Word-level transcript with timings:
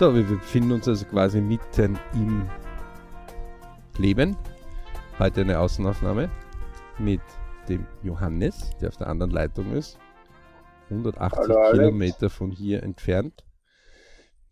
So, 0.00 0.14
wir 0.14 0.22
befinden 0.22 0.72
uns 0.72 0.88
also 0.88 1.04
quasi 1.04 1.42
mitten 1.42 1.98
im 2.14 2.48
Leben. 3.98 4.34
Heute 5.18 5.42
eine 5.42 5.58
Außenaufnahme 5.58 6.30
mit 6.98 7.20
dem 7.68 7.86
Johannes, 8.02 8.70
der 8.80 8.88
auf 8.88 8.96
der 8.96 9.08
anderen 9.08 9.30
Leitung 9.30 9.72
ist. 9.72 9.98
180 10.88 11.38
Hallo, 11.38 11.70
Kilometer 11.72 12.30
von 12.30 12.50
hier 12.50 12.82
entfernt. 12.82 13.44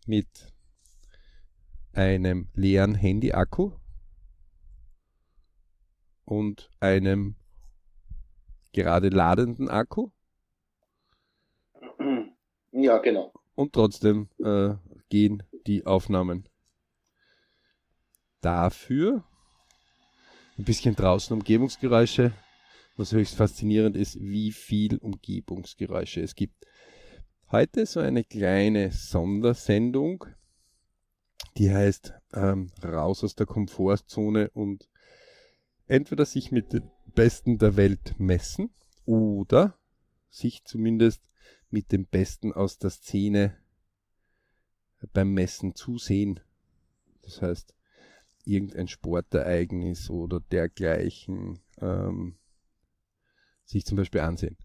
Mit 0.05 0.27
einem 1.93 2.49
leeren 2.53 2.93
Handy-Akku 2.93 3.71
und 6.25 6.69
einem 6.79 7.37
gerade 8.71 9.09
ladenden 9.09 9.67
Akku. 9.67 10.11
Ja, 12.71 12.99
genau. 12.99 13.33
Und 13.55 13.73
trotzdem 13.73 14.29
äh, 14.37 14.75
gehen 15.09 15.43
die 15.67 15.85
Aufnahmen. 15.85 16.47
Dafür 18.41 19.23
ein 20.57 20.65
bisschen 20.65 20.95
draußen 20.95 21.33
Umgebungsgeräusche. 21.33 22.33
Was 22.95 23.13
höchst 23.13 23.35
faszinierend 23.35 23.95
ist, 23.95 24.19
wie 24.19 24.51
viel 24.51 24.97
Umgebungsgeräusche 24.97 26.21
es 26.21 26.35
gibt. 26.35 26.65
Heute 27.49 27.85
so 27.85 28.01
eine 28.01 28.25
kleine 28.25 28.91
Sondersendung, 28.91 30.25
die 31.57 31.73
heißt 31.73 32.13
ähm, 32.33 32.71
Raus 32.83 33.23
aus 33.23 33.35
der 33.35 33.45
Komfortzone 33.45 34.49
und 34.49 34.89
entweder 35.87 36.25
sich 36.25 36.51
mit 36.51 36.73
den 36.73 36.91
Besten 37.15 37.57
der 37.57 37.77
Welt 37.77 38.15
messen 38.19 38.69
oder 39.05 39.79
sich 40.29 40.65
zumindest 40.65 41.23
mit 41.69 41.91
dem 41.91 42.05
Besten 42.05 42.53
aus 42.53 42.77
der 42.77 42.89
Szene 42.89 43.57
beim 45.13 45.33
Messen 45.33 45.75
zusehen. 45.75 46.39
Das 47.21 47.41
heißt, 47.41 47.75
irgendein 48.45 48.87
Sportereignis 48.87 50.09
oder 50.09 50.39
dergleichen 50.39 51.59
ähm, 51.79 52.37
sich 53.65 53.85
zum 53.85 53.97
Beispiel 53.97 54.21
ansehen. 54.21 54.57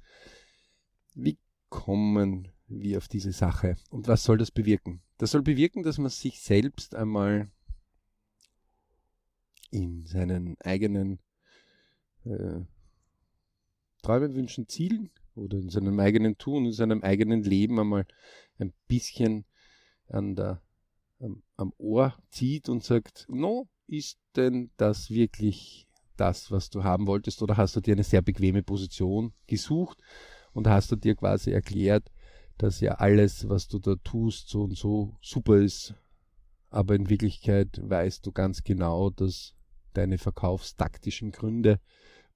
Wie 1.14 1.38
kommen 1.68 2.48
wir 2.66 2.98
auf 2.98 3.08
diese 3.08 3.32
Sache 3.32 3.76
und 3.90 4.08
was 4.08 4.24
soll 4.24 4.38
das 4.38 4.50
bewirken? 4.50 5.02
Das 5.18 5.32
soll 5.32 5.42
bewirken, 5.42 5.82
dass 5.82 5.98
man 5.98 6.10
sich 6.10 6.40
selbst 6.40 6.94
einmal 6.94 7.50
in 9.70 10.06
seinen 10.06 10.56
eigenen 10.60 11.18
äh, 12.24 12.60
Träumen, 14.02 14.34
Wünschen, 14.34 14.68
Zielen 14.68 15.10
oder 15.34 15.58
in 15.58 15.68
seinem 15.68 15.98
eigenen 15.98 16.38
Tun, 16.38 16.66
in 16.66 16.72
seinem 16.72 17.02
eigenen 17.02 17.42
Leben 17.42 17.80
einmal 17.80 18.06
ein 18.58 18.72
bisschen 18.86 19.44
an 20.08 20.34
der, 20.34 20.62
am, 21.20 21.42
am 21.56 21.72
Ohr 21.78 22.14
zieht 22.30 22.68
und 22.68 22.84
sagt, 22.84 23.26
no, 23.28 23.68
ist 23.86 24.18
denn 24.36 24.70
das 24.76 25.10
wirklich 25.10 25.86
das, 26.16 26.50
was 26.50 26.70
du 26.70 26.84
haben 26.84 27.06
wolltest, 27.06 27.42
oder 27.42 27.56
hast 27.56 27.76
du 27.76 27.80
dir 27.80 27.94
eine 27.94 28.04
sehr 28.04 28.22
bequeme 28.22 28.62
Position 28.62 29.32
gesucht 29.46 29.98
und 30.52 30.68
hast 30.68 30.92
du 30.92 30.96
dir 30.96 31.16
quasi 31.16 31.50
erklärt, 31.50 32.10
dass 32.58 32.80
ja 32.80 32.94
alles, 32.94 33.48
was 33.48 33.66
du 33.66 33.78
da 33.78 33.96
tust, 33.96 34.48
so 34.48 34.64
und 34.64 34.76
so 34.76 35.16
super 35.20 35.56
ist, 35.56 35.94
aber 36.70 36.94
in 36.94 37.10
Wirklichkeit 37.10 37.80
weißt 37.82 38.24
du 38.24 38.32
ganz 38.32 38.62
genau, 38.62 39.10
dass 39.10 39.54
deine 39.92 40.18
verkaufstaktischen 40.18 41.32
Gründe, 41.32 41.80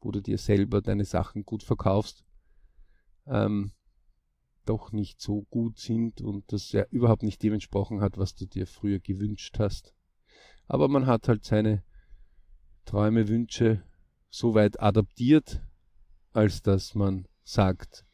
wo 0.01 0.11
du 0.11 0.21
dir 0.21 0.39
selber 0.39 0.81
deine 0.81 1.05
Sachen 1.05 1.45
gut 1.45 1.63
verkaufst, 1.63 2.25
ähm, 3.27 3.73
doch 4.69 4.93
nicht 4.93 5.21
so 5.21 5.43
gut 5.51 5.79
sind 5.79 6.21
und 6.21 6.53
das 6.53 6.73
ja 6.73 6.85
überhaupt 6.91 7.23
nicht 7.23 7.43
dem 7.43 7.55
entsprochen 7.55 8.01
hat, 8.01 8.19
was 8.19 8.35
du 8.35 8.47
dir 8.47 8.67
früher 8.67 9.01
gewünscht 9.01 9.59
hast. 9.59 9.95
Aber 10.67 10.89
man 10.89 11.07
hat 11.07 11.29
halt 11.29 11.45
seine 11.45 11.83
Träume, 12.85 13.29
Wünsche 13.29 13.83
so 14.29 14.55
weit 14.55 14.81
adaptiert, 14.81 15.63
als 16.33 16.63
dass 16.63 16.95
man 16.95 17.27
sagt, 17.43 18.05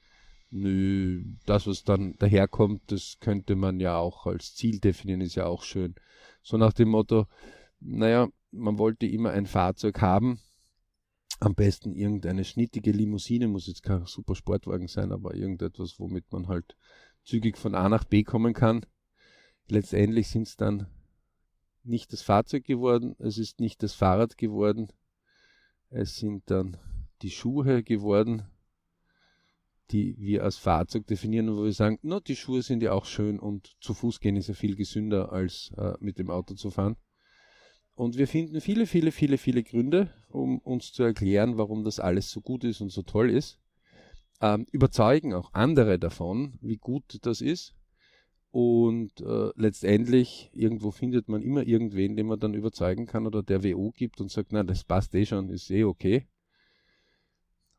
nö, 0.50 1.24
das, 1.46 1.66
was 1.66 1.82
dann 1.82 2.14
daherkommt, 2.18 2.82
das 2.86 3.18
könnte 3.20 3.56
man 3.56 3.80
ja 3.80 3.96
auch 3.96 4.26
als 4.26 4.54
Ziel 4.54 4.78
definieren, 4.78 5.20
ist 5.20 5.34
ja 5.34 5.46
auch 5.46 5.62
schön. 5.62 5.94
So 6.42 6.56
nach 6.56 6.72
dem 6.72 6.90
Motto, 6.90 7.26
naja, 7.80 8.28
man 8.52 8.78
wollte 8.78 9.06
immer 9.06 9.30
ein 9.30 9.46
Fahrzeug 9.46 10.00
haben, 10.00 10.40
am 11.44 11.54
besten 11.54 11.94
irgendeine 11.94 12.44
schnittige 12.44 12.90
Limousine, 12.90 13.48
muss 13.48 13.66
jetzt 13.66 13.82
kein 13.82 14.06
super 14.06 14.34
Sportwagen 14.34 14.88
sein, 14.88 15.12
aber 15.12 15.34
irgendetwas, 15.34 15.98
womit 15.98 16.32
man 16.32 16.48
halt 16.48 16.76
zügig 17.22 17.58
von 17.58 17.74
A 17.74 17.88
nach 17.88 18.04
B 18.04 18.22
kommen 18.22 18.54
kann. 18.54 18.86
Letztendlich 19.68 20.28
sind 20.28 20.46
es 20.46 20.56
dann 20.56 20.86
nicht 21.82 22.12
das 22.12 22.22
Fahrzeug 22.22 22.64
geworden, 22.64 23.14
es 23.18 23.36
ist 23.38 23.60
nicht 23.60 23.82
das 23.82 23.92
Fahrrad 23.92 24.38
geworden, 24.38 24.88
es 25.90 26.16
sind 26.16 26.50
dann 26.50 26.78
die 27.22 27.30
Schuhe 27.30 27.82
geworden, 27.82 28.44
die 29.90 30.16
wir 30.18 30.44
als 30.44 30.56
Fahrzeug 30.56 31.06
definieren, 31.06 31.54
wo 31.54 31.64
wir 31.64 31.72
sagen, 31.72 31.98
no, 32.02 32.20
die 32.20 32.36
Schuhe 32.36 32.62
sind 32.62 32.82
ja 32.82 32.92
auch 32.92 33.04
schön 33.04 33.38
und 33.38 33.76
zu 33.80 33.92
Fuß 33.92 34.20
gehen 34.20 34.36
ist 34.36 34.48
ja 34.48 34.54
viel 34.54 34.76
gesünder 34.76 35.30
als 35.30 35.72
äh, 35.76 35.92
mit 36.00 36.18
dem 36.18 36.30
Auto 36.30 36.54
zu 36.54 36.70
fahren. 36.70 36.96
Und 37.94 38.18
wir 38.18 38.26
finden 38.26 38.60
viele, 38.60 38.86
viele, 38.86 39.12
viele, 39.12 39.38
viele 39.38 39.62
Gründe, 39.62 40.10
um 40.28 40.58
uns 40.58 40.92
zu 40.92 41.04
erklären, 41.04 41.56
warum 41.56 41.84
das 41.84 42.00
alles 42.00 42.30
so 42.30 42.40
gut 42.40 42.64
ist 42.64 42.80
und 42.80 42.90
so 42.90 43.02
toll 43.02 43.30
ist. 43.30 43.58
Ähm, 44.40 44.66
überzeugen 44.72 45.32
auch 45.32 45.52
andere 45.52 45.98
davon, 45.98 46.58
wie 46.60 46.76
gut 46.76 47.20
das 47.22 47.40
ist. 47.40 47.74
Und 48.50 49.20
äh, 49.20 49.50
letztendlich, 49.56 50.50
irgendwo 50.52 50.90
findet 50.90 51.28
man 51.28 51.42
immer 51.42 51.66
irgendwen, 51.66 52.16
den 52.16 52.26
man 52.26 52.38
dann 52.38 52.54
überzeugen 52.54 53.06
kann 53.06 53.26
oder 53.26 53.42
der 53.42 53.64
WO 53.64 53.90
gibt 53.90 54.20
und 54.20 54.30
sagt, 54.30 54.52
na, 54.52 54.62
das 54.62 54.84
passt 54.84 55.14
eh 55.14 55.26
schon, 55.26 55.48
ist 55.48 55.70
eh 55.70 55.84
okay. 55.84 56.26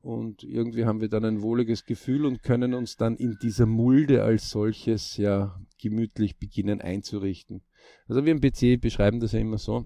Und 0.01 0.43
irgendwie 0.43 0.85
haben 0.85 1.01
wir 1.01 1.09
dann 1.09 1.25
ein 1.25 1.41
wohliges 1.41 1.85
Gefühl 1.85 2.25
und 2.25 2.43
können 2.43 2.73
uns 2.73 2.95
dann 2.95 3.15
in 3.15 3.37
dieser 3.41 3.65
Mulde 3.65 4.23
als 4.23 4.49
solches 4.49 5.17
ja 5.17 5.59
gemütlich 5.81 6.37
beginnen 6.37 6.79
einzurichten. 6.79 7.63
Also 8.07 8.25
wir 8.25 8.31
im 8.31 8.41
PC 8.41 8.79
beschreiben 8.79 9.19
das 9.19 9.31
ja 9.31 9.39
immer 9.39 9.57
so, 9.57 9.85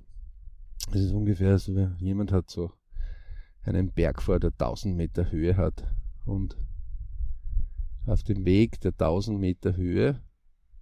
es 0.88 1.02
ist 1.02 1.12
ungefähr 1.12 1.58
so, 1.60 1.76
wie 1.76 2.06
jemand 2.06 2.32
hat 2.32 2.50
so 2.50 2.72
einen 3.64 3.92
Berg 3.92 4.22
vor, 4.22 4.40
der 4.40 4.52
1000 4.52 4.96
Meter 4.96 5.32
Höhe 5.32 5.56
hat 5.56 5.84
und 6.26 6.58
auf 8.06 8.24
dem 8.24 8.46
Weg 8.46 8.80
der 8.82 8.92
1000 8.92 9.40
Meter 9.40 9.76
Höhe 9.76 10.22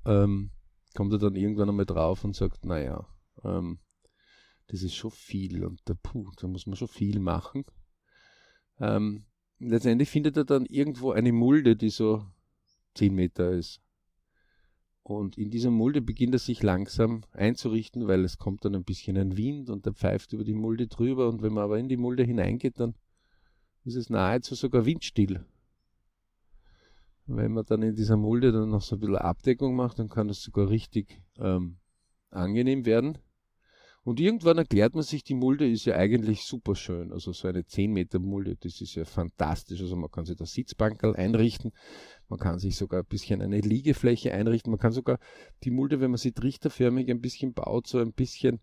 ähm, 0.06 0.52
kommt 0.96 1.12
er 1.14 1.20
dann 1.20 1.36
irgendwann 1.36 1.70
einmal 1.70 1.86
drauf 1.86 2.24
und 2.24 2.36
sagt, 2.36 2.66
naja, 2.66 3.06
ähm, 3.44 3.80
das 4.68 4.84
ist 4.84 4.96
schon 4.96 5.12
viel 5.12 5.64
und 5.64 5.82
da, 5.86 5.94
puh, 5.94 6.32
da 6.38 6.48
muss 6.48 6.66
man 6.68 6.76
schon 6.76 6.88
viel 6.88 7.20
machen. 7.20 7.66
Ähm, 8.80 9.26
letztendlich 9.60 10.10
findet 10.10 10.38
er 10.38 10.46
dann 10.46 10.66
irgendwo 10.66 11.12
eine 11.12 11.32
Mulde, 11.32 11.76
die 11.76 11.90
so 11.90 12.26
10 12.96 13.14
Meter 13.14 13.52
ist. 13.52 13.82
Und 15.10 15.38
in 15.38 15.50
dieser 15.50 15.72
Mulde 15.72 16.02
beginnt 16.02 16.36
er 16.36 16.40
sich 16.40 16.62
langsam 16.62 17.22
einzurichten, 17.32 18.08
weil 18.08 18.26
es 18.26 18.38
kommt 18.38 18.66
dann 18.66 18.76
ein 18.76 18.84
bisschen 18.84 19.16
ein 19.16 19.38
Wind 19.38 19.70
und 19.70 19.86
der 19.86 19.94
pfeift 19.94 20.34
über 20.34 20.44
die 20.44 20.54
Mulde 20.54 20.88
drüber. 20.88 21.30
Und 21.30 21.42
wenn 21.42 21.54
man 21.54 21.64
aber 21.64 21.80
in 21.80 21.88
die 21.88 21.96
Mulde 21.96 22.24
hineingeht, 22.24 22.78
dann 22.78 22.94
ist 23.86 23.96
es 23.96 24.10
nahezu 24.10 24.54
sogar 24.54 24.86
windstill. 24.86 25.46
Wenn 27.26 27.54
man 27.54 27.66
dann 27.66 27.84
in 27.84 27.96
dieser 27.96 28.18
Mulde 28.18 28.52
dann 28.52 28.70
noch 28.70 28.82
so 28.82 28.98
ein 28.98 29.00
bisschen 29.00 29.16
Abdeckung 29.16 29.78
macht, 29.78 29.98
dann 29.98 30.10
kann 30.10 30.28
das 30.28 30.42
sogar 30.42 30.70
richtig 30.70 31.22
ähm, 31.38 31.78
angenehm 32.30 32.86
werden. 32.86 33.18
Und 34.08 34.22
irgendwann 34.22 34.58
erklärt 34.58 34.94
man 34.94 35.04
sich, 35.04 35.26
die 35.26 35.34
Mulde 35.34 35.70
ist 35.70 35.84
ja 35.84 35.98
eigentlich 35.98 36.44
super 36.46 36.76
schön. 36.76 37.12
Also 37.12 37.34
so 37.34 37.46
eine 37.50 37.66
10 37.66 37.92
Meter 37.92 38.20
Mulde, 38.20 38.56
das 38.56 38.80
ist 38.80 38.96
ja 38.96 39.04
fantastisch. 39.04 39.82
Also 39.82 39.98
man 39.98 40.10
kann 40.10 40.24
sich 40.24 40.38
da 40.38 40.46
Sitzbankerl 40.46 41.14
einrichten. 41.14 41.74
Man 42.30 42.40
kann 42.40 42.58
sich 42.58 42.78
sogar 42.78 43.02
ein 43.02 43.06
bisschen 43.06 43.42
eine 43.42 43.60
Liegefläche 43.60 44.32
einrichten. 44.32 44.72
Man 44.72 44.80
kann 44.80 44.94
sogar 44.94 45.20
die 45.66 45.72
Mulde, 45.72 46.00
wenn 46.00 46.10
man 46.10 46.20
sie 46.20 46.32
trichterförmig 46.32 47.12
ein 47.12 47.20
bisschen 47.20 47.52
baut, 47.52 47.88
so 47.88 48.00
ein 48.00 48.14
bisschen 48.14 48.62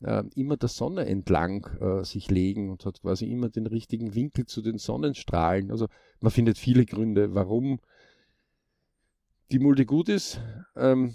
äh, 0.00 0.22
immer 0.34 0.56
der 0.56 0.70
Sonne 0.70 1.04
entlang 1.04 1.66
äh, 1.78 2.02
sich 2.02 2.30
legen 2.30 2.70
und 2.70 2.86
hat 2.86 3.02
quasi 3.02 3.26
immer 3.26 3.50
den 3.50 3.66
richtigen 3.66 4.14
Winkel 4.14 4.46
zu 4.46 4.62
den 4.62 4.78
Sonnenstrahlen. 4.78 5.70
Also 5.70 5.88
man 6.20 6.32
findet 6.32 6.56
viele 6.56 6.86
Gründe, 6.86 7.34
warum 7.34 7.80
die 9.52 9.58
Mulde 9.58 9.84
gut 9.84 10.08
ist. 10.08 10.40
Ähm, 10.74 11.14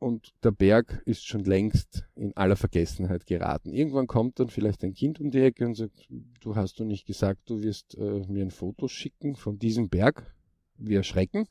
und 0.00 0.32
der 0.42 0.50
Berg 0.50 1.02
ist 1.04 1.26
schon 1.26 1.44
längst 1.44 2.08
in 2.16 2.34
aller 2.34 2.56
Vergessenheit 2.56 3.26
geraten. 3.26 3.70
Irgendwann 3.70 4.06
kommt 4.06 4.40
dann 4.40 4.48
vielleicht 4.48 4.82
ein 4.82 4.94
Kind 4.94 5.20
um 5.20 5.30
die 5.30 5.40
Ecke 5.40 5.66
und 5.66 5.74
sagt, 5.74 6.08
du 6.40 6.56
hast 6.56 6.80
doch 6.80 6.86
nicht 6.86 7.06
gesagt, 7.06 7.48
du 7.50 7.62
wirst 7.62 7.96
äh, 7.98 8.20
mir 8.26 8.42
ein 8.42 8.50
Foto 8.50 8.88
schicken 8.88 9.36
von 9.36 9.58
diesem 9.58 9.90
Berg. 9.90 10.34
Wir 10.76 10.98
erschrecken. 10.98 11.46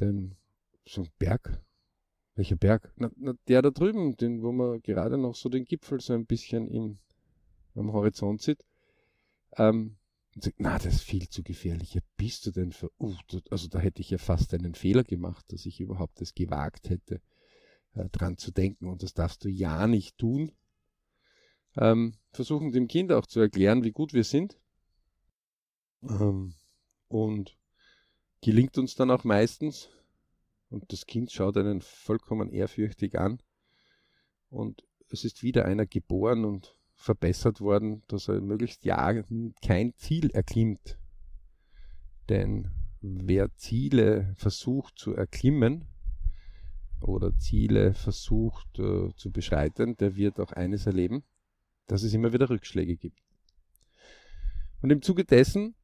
Denn 0.00 0.34
so 0.86 1.02
ein 1.02 1.08
Berg, 1.18 1.62
welcher 2.36 2.56
Berg? 2.56 2.90
Na, 2.96 3.10
na, 3.16 3.34
der 3.46 3.60
da 3.60 3.70
drüben, 3.70 4.16
den, 4.16 4.42
wo 4.42 4.50
man 4.50 4.80
gerade 4.80 5.18
noch 5.18 5.34
so 5.34 5.50
den 5.50 5.66
Gipfel 5.66 6.00
so 6.00 6.14
ein 6.14 6.24
bisschen 6.24 6.68
im, 6.68 6.98
am 7.74 7.92
Horizont 7.92 8.40
sieht. 8.40 8.64
Ähm, 9.58 9.96
und 10.34 10.42
sagt, 10.42 10.56
na, 10.58 10.78
das 10.78 10.94
ist 10.94 11.02
viel 11.02 11.28
zu 11.28 11.42
gefährlich. 11.42 11.94
Ja, 11.94 12.00
bist 12.16 12.46
du 12.46 12.50
denn 12.50 12.72
für, 12.72 12.90
uh, 12.98 13.14
also 13.50 13.68
da 13.68 13.78
hätte 13.78 14.00
ich 14.00 14.10
ja 14.10 14.18
fast 14.18 14.52
einen 14.54 14.74
Fehler 14.74 15.04
gemacht, 15.04 15.44
dass 15.52 15.66
ich 15.66 15.80
überhaupt 15.80 16.20
das 16.20 16.34
gewagt 16.34 16.90
hätte, 16.90 17.20
äh, 17.94 18.08
dran 18.10 18.36
zu 18.36 18.50
denken. 18.50 18.88
Und 18.88 19.02
das 19.02 19.14
darfst 19.14 19.44
du 19.44 19.48
ja 19.48 19.86
nicht 19.86 20.18
tun. 20.18 20.52
Ähm, 21.76 22.14
versuchen 22.32 22.72
dem 22.72 22.88
Kind 22.88 23.12
auch 23.12 23.26
zu 23.26 23.40
erklären, 23.40 23.84
wie 23.84 23.92
gut 23.92 24.12
wir 24.12 24.24
sind. 24.24 24.58
Ähm, 26.02 26.54
und 27.08 27.56
gelingt 28.40 28.78
uns 28.78 28.94
dann 28.94 29.10
auch 29.10 29.24
meistens. 29.24 29.88
Und 30.68 30.92
das 30.92 31.06
Kind 31.06 31.30
schaut 31.30 31.56
einen 31.56 31.80
vollkommen 31.80 32.50
ehrfürchtig 32.50 33.18
an. 33.18 33.40
Und 34.50 34.84
es 35.08 35.24
ist 35.24 35.42
wieder 35.42 35.64
einer 35.64 35.86
geboren 35.86 36.44
und 36.44 36.76
verbessert 36.94 37.60
worden, 37.60 38.02
dass 38.08 38.28
er 38.28 38.40
möglichst 38.40 38.84
ja 38.84 39.12
kein 39.62 39.94
Ziel 39.96 40.30
erklimmt. 40.30 40.98
Denn 42.28 42.70
wer 43.00 43.54
Ziele 43.56 44.32
versucht 44.36 44.98
zu 44.98 45.14
erklimmen 45.14 45.86
oder 47.00 47.36
Ziele 47.36 47.92
versucht 47.94 48.78
äh, 48.78 49.10
zu 49.16 49.30
beschreiten, 49.30 49.96
der 49.96 50.16
wird 50.16 50.40
auch 50.40 50.52
eines 50.52 50.86
erleben, 50.86 51.22
dass 51.86 52.02
es 52.02 52.14
immer 52.14 52.32
wieder 52.32 52.48
Rückschläge 52.48 52.96
gibt. 52.96 53.20
Und 54.80 54.90
im 54.90 55.02
Zuge 55.02 55.24
dessen, 55.24 55.74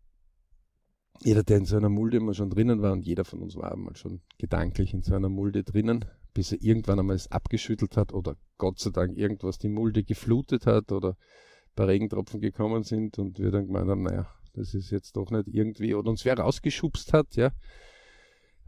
jeder, 1.23 1.43
der 1.43 1.59
in 1.59 1.67
so 1.67 1.77
einer 1.77 1.91
Mulde 1.91 2.17
immer 2.17 2.33
schon 2.33 2.49
drinnen 2.49 2.81
war, 2.81 2.93
und 2.93 3.05
jeder 3.05 3.25
von 3.25 3.43
uns 3.43 3.57
war 3.57 3.77
mal 3.77 3.97
schon 3.97 4.23
gedanklich 4.39 4.95
in 4.95 5.03
so 5.03 5.15
einer 5.15 5.29
Mulde 5.29 5.63
drinnen, 5.65 6.07
bis 6.41 6.53
er 6.53 6.63
irgendwann 6.63 6.99
einmal 6.99 7.17
es 7.17 7.31
abgeschüttelt 7.31 7.99
hat 7.99 8.15
oder 8.15 8.35
Gott 8.57 8.79
sei 8.79 8.89
Dank 8.89 9.15
irgendwas 9.15 9.59
die 9.59 9.69
Mulde 9.69 10.03
geflutet 10.03 10.65
hat 10.65 10.91
oder 10.91 11.11
ein 11.11 11.75
paar 11.77 11.89
Regentropfen 11.89 12.41
gekommen 12.41 12.83
sind 12.83 13.19
und 13.19 13.39
wir 13.39 13.51
dann 13.51 13.67
gemeint 13.67 13.91
haben, 13.91 14.05
naja, 14.05 14.27
das 14.55 14.73
ist 14.73 14.91
jetzt 14.91 15.19
doch 15.19 15.31
nicht 15.31 15.49
irgendwie, 15.49 15.95
oder 15.95 16.09
uns 16.09 16.25
wer 16.25 16.39
rausgeschubst 16.39 17.13
hat, 17.13 17.37
ja. 17.37 17.53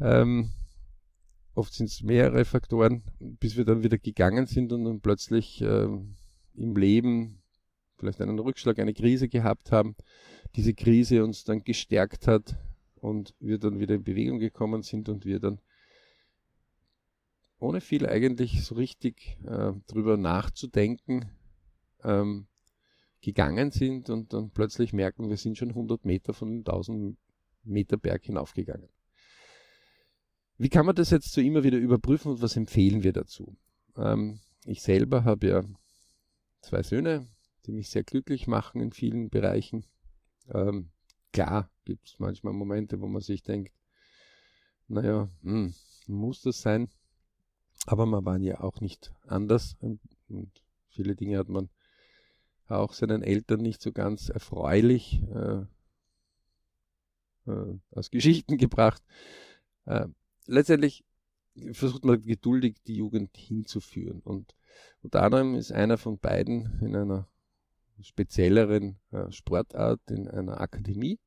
Ähm, 0.03 0.51
oft 1.55 1.73
sind 1.73 1.87
es 1.87 2.03
mehrere 2.03 2.45
Faktoren, 2.45 3.05
bis 3.19 3.57
wir 3.57 3.65
dann 3.65 3.83
wieder 3.83 3.97
gegangen 3.97 4.45
sind 4.45 4.71
und 4.75 4.85
dann 4.85 5.01
plötzlich 5.01 5.63
ähm, 5.63 6.17
im 6.55 6.77
Leben 6.77 7.41
vielleicht 7.97 8.21
einen 8.21 8.39
Rückschlag, 8.39 8.81
eine 8.81 8.93
Krise 8.93 9.31
gehabt 9.31 9.73
haben, 9.73 9.97
diese 10.57 10.75
Krise 10.75 11.25
uns 11.25 11.45
dann 11.45 11.65
gestärkt 11.65 12.27
hat 12.27 12.55
und 12.97 13.35
wir 13.41 13.57
dann 13.57 13.81
wieder 13.81 13.95
in 13.95 14.05
Bewegung 14.05 14.41
gekommen 14.41 14.83
sind 14.83 15.09
und 15.09 15.25
wir 15.25 15.41
dann 15.41 15.59
ohne 17.63 17.81
viel 17.81 18.07
eigentlich 18.07 18.65
so 18.65 18.75
richtig 18.75 19.39
äh, 19.45 19.73
drüber 19.87 20.17
nachzudenken, 20.17 21.31
ähm, 22.03 22.49
gegangen 23.21 23.71
sind 23.71 24.11
und 24.11 24.33
dann 24.33 24.51
plötzlich 24.51 24.93
merken, 24.93 25.31
wir 25.31 25.37
sind 25.37 25.57
schon 25.57 25.69
100 25.69 26.05
Meter 26.05 26.35
von 26.35 26.51
den 26.51 26.59
1000 26.59 27.17
Meter 27.63 27.97
Berg 27.97 28.25
hinaufgegangen. 28.25 28.89
Wie 30.59 30.69
kann 30.69 30.87
man 30.87 30.97
das 30.97 31.11
jetzt 31.11 31.33
so 31.33 31.41
immer 31.41 31.63
wieder 31.63 31.79
überprüfen 31.79 32.33
und 32.33 32.43
was 32.43 32.57
empfehlen 32.57 33.05
wir 33.05 33.13
dazu? 33.13 33.57
Ähm, 33.97 34.41
ich 34.65 34.83
selber 34.83 35.25
habe 35.25 35.47
ja 35.47 35.65
zwei 36.63 36.83
Söhne, 36.83 37.29
die 37.67 37.73
mich 37.73 37.91
sehr 37.91 38.03
glücklich 38.03 38.49
machen 38.49 38.81
in 38.81 38.93
vielen 38.93 39.31
Bereichen. 39.31 39.87
Ähm, 40.53 40.91
klar 41.33 41.71
gibt 41.85 42.09
es 42.09 42.19
manchmal 42.19 42.53
Momente, 42.55 43.01
wo 43.01 43.07
man 43.07 43.23
sich 43.23 43.45
denkt, 43.45 43.73
naja, 44.89 45.31
hm, 45.43 45.73
muss 46.09 46.43
das 46.43 46.61
sein? 46.61 46.89
Aber 47.87 48.07
man 48.07 48.25
war 48.25 48.39
ja 48.39 48.61
auch 48.61 48.81
nicht 48.81 49.13
anders 49.27 49.77
und 49.81 50.01
viele 50.89 51.17
Dinge 51.17 51.39
hat 51.39 51.49
man 51.49 51.69
auch 52.69 52.93
seinen 52.93 53.23
Eltern 53.23 53.61
nicht 53.61 53.83
so 53.83 53.93
ganz 53.93 54.29
erfreulich 54.29 55.23
äh, 55.35 55.65
äh, 57.47 57.79
aus 57.91 58.11
Geschichten 58.11 58.57
gebracht. 58.59 59.03
Äh, 59.85 60.07
letztendlich 60.47 61.05
versucht 61.73 62.05
man 62.05 62.23
geduldig 62.23 62.77
die 62.87 62.97
Jugend 62.97 63.37
hinzuführen. 63.37 64.21
Und 64.21 64.55
unter 65.03 65.23
anderem 65.23 65.55
ist 65.55 65.73
einer 65.73 65.99
von 65.99 66.19
beiden 66.19 66.81
in 66.81 66.97
einer 66.97 67.29
spezielleren 68.01 68.99
äh, 69.11 69.31
Sportart 69.31 70.01
in 70.11 70.29
einer 70.29 70.61
Akademie. 70.61 71.19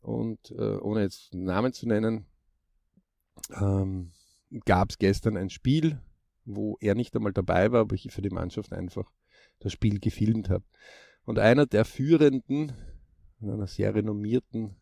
Und 0.00 0.50
äh, 0.52 0.76
ohne 0.76 1.02
jetzt 1.02 1.34
Namen 1.34 1.72
zu 1.72 1.88
nennen, 1.88 2.26
ähm, 3.58 4.12
gab 4.64 4.90
es 4.90 4.98
gestern 4.98 5.36
ein 5.36 5.50
Spiel, 5.50 6.00
wo 6.44 6.76
er 6.80 6.94
nicht 6.94 7.14
einmal 7.14 7.32
dabei 7.32 7.72
war, 7.72 7.80
aber 7.80 7.94
ich 7.94 8.10
für 8.10 8.22
die 8.22 8.30
Mannschaft 8.30 8.72
einfach 8.72 9.12
das 9.58 9.72
Spiel 9.72 10.00
gefilmt 10.00 10.48
habe. 10.48 10.64
Und 11.24 11.38
einer 11.38 11.66
der 11.66 11.84
Führenden 11.84 12.72
in 13.40 13.50
einer 13.50 13.66
sehr 13.66 13.94
renommierten 13.94 14.76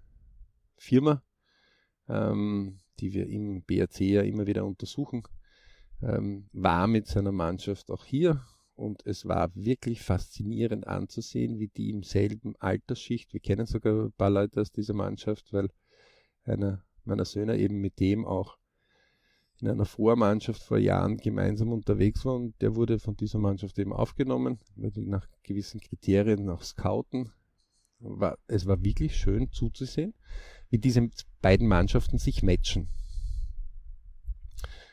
Firma, 0.77 1.23
ähm, 2.09 2.79
die 3.01 3.13
wir 3.13 3.27
im 3.27 3.63
BRC 3.63 4.01
ja 4.01 4.23
immer 4.23 4.47
wieder 4.47 4.65
untersuchen, 4.65 5.23
ähm, 6.03 6.49
war 6.53 6.87
mit 6.87 7.07
seiner 7.07 7.33
Mannschaft 7.33 7.91
auch 7.91 8.05
hier 8.05 8.45
und 8.75 9.05
es 9.07 9.27
war 9.27 9.51
wirklich 9.55 10.03
faszinierend 10.03 10.87
anzusehen, 10.87 11.59
wie 11.59 11.69
die 11.69 11.91
im 11.91 12.03
selben 12.03 12.55
Altersschicht, 12.57 13.33
wir 13.33 13.41
kennen 13.41 13.67
sogar 13.67 14.07
ein 14.07 14.13
paar 14.13 14.31
Leute 14.31 14.61
aus 14.61 14.71
dieser 14.71 14.95
Mannschaft, 14.95 15.53
weil 15.53 15.71
einer 16.45 16.85
meiner 17.05 17.25
Söhne 17.25 17.57
eben 17.59 17.81
mit 17.81 17.99
dem 18.01 18.27
auch 18.27 18.59
in 19.61 19.69
einer 19.69 19.85
Vormannschaft 19.85 20.63
vor 20.63 20.79
Jahren 20.79 21.17
gemeinsam 21.17 21.73
unterwegs 21.73 22.25
war 22.25 22.35
und 22.35 22.61
der 22.61 22.77
wurde 22.77 22.99
von 22.99 23.17
dieser 23.17 23.39
Mannschaft 23.39 23.79
eben 23.79 23.93
aufgenommen, 23.93 24.59
die 24.77 25.07
nach 25.07 25.27
gewissen 25.43 25.81
Kriterien 25.81 26.45
nach 26.45 26.63
Scouten. 26.63 27.31
War, 27.99 28.39
es 28.47 28.67
war 28.67 28.83
wirklich 28.85 29.17
schön 29.17 29.51
zuzusehen, 29.51 30.13
wie 30.69 30.79
diese 30.79 31.09
beiden 31.41 31.67
Mannschaften 31.67 32.19
sich 32.19 32.43
matchen. 32.43 32.89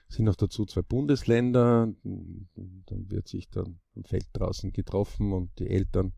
Es 0.07 0.15
sind 0.15 0.25
noch 0.25 0.35
dazu 0.35 0.65
zwei 0.65 0.83
Bundesländer, 0.83 1.91
dann 2.03 3.09
wird 3.09 3.27
sich 3.27 3.49
dann 3.49 3.79
am 3.95 4.03
Feld 4.05 4.27
draußen 4.31 4.71
getroffen 4.71 5.33
und 5.33 5.59
die 5.59 5.69
Eltern 5.69 6.13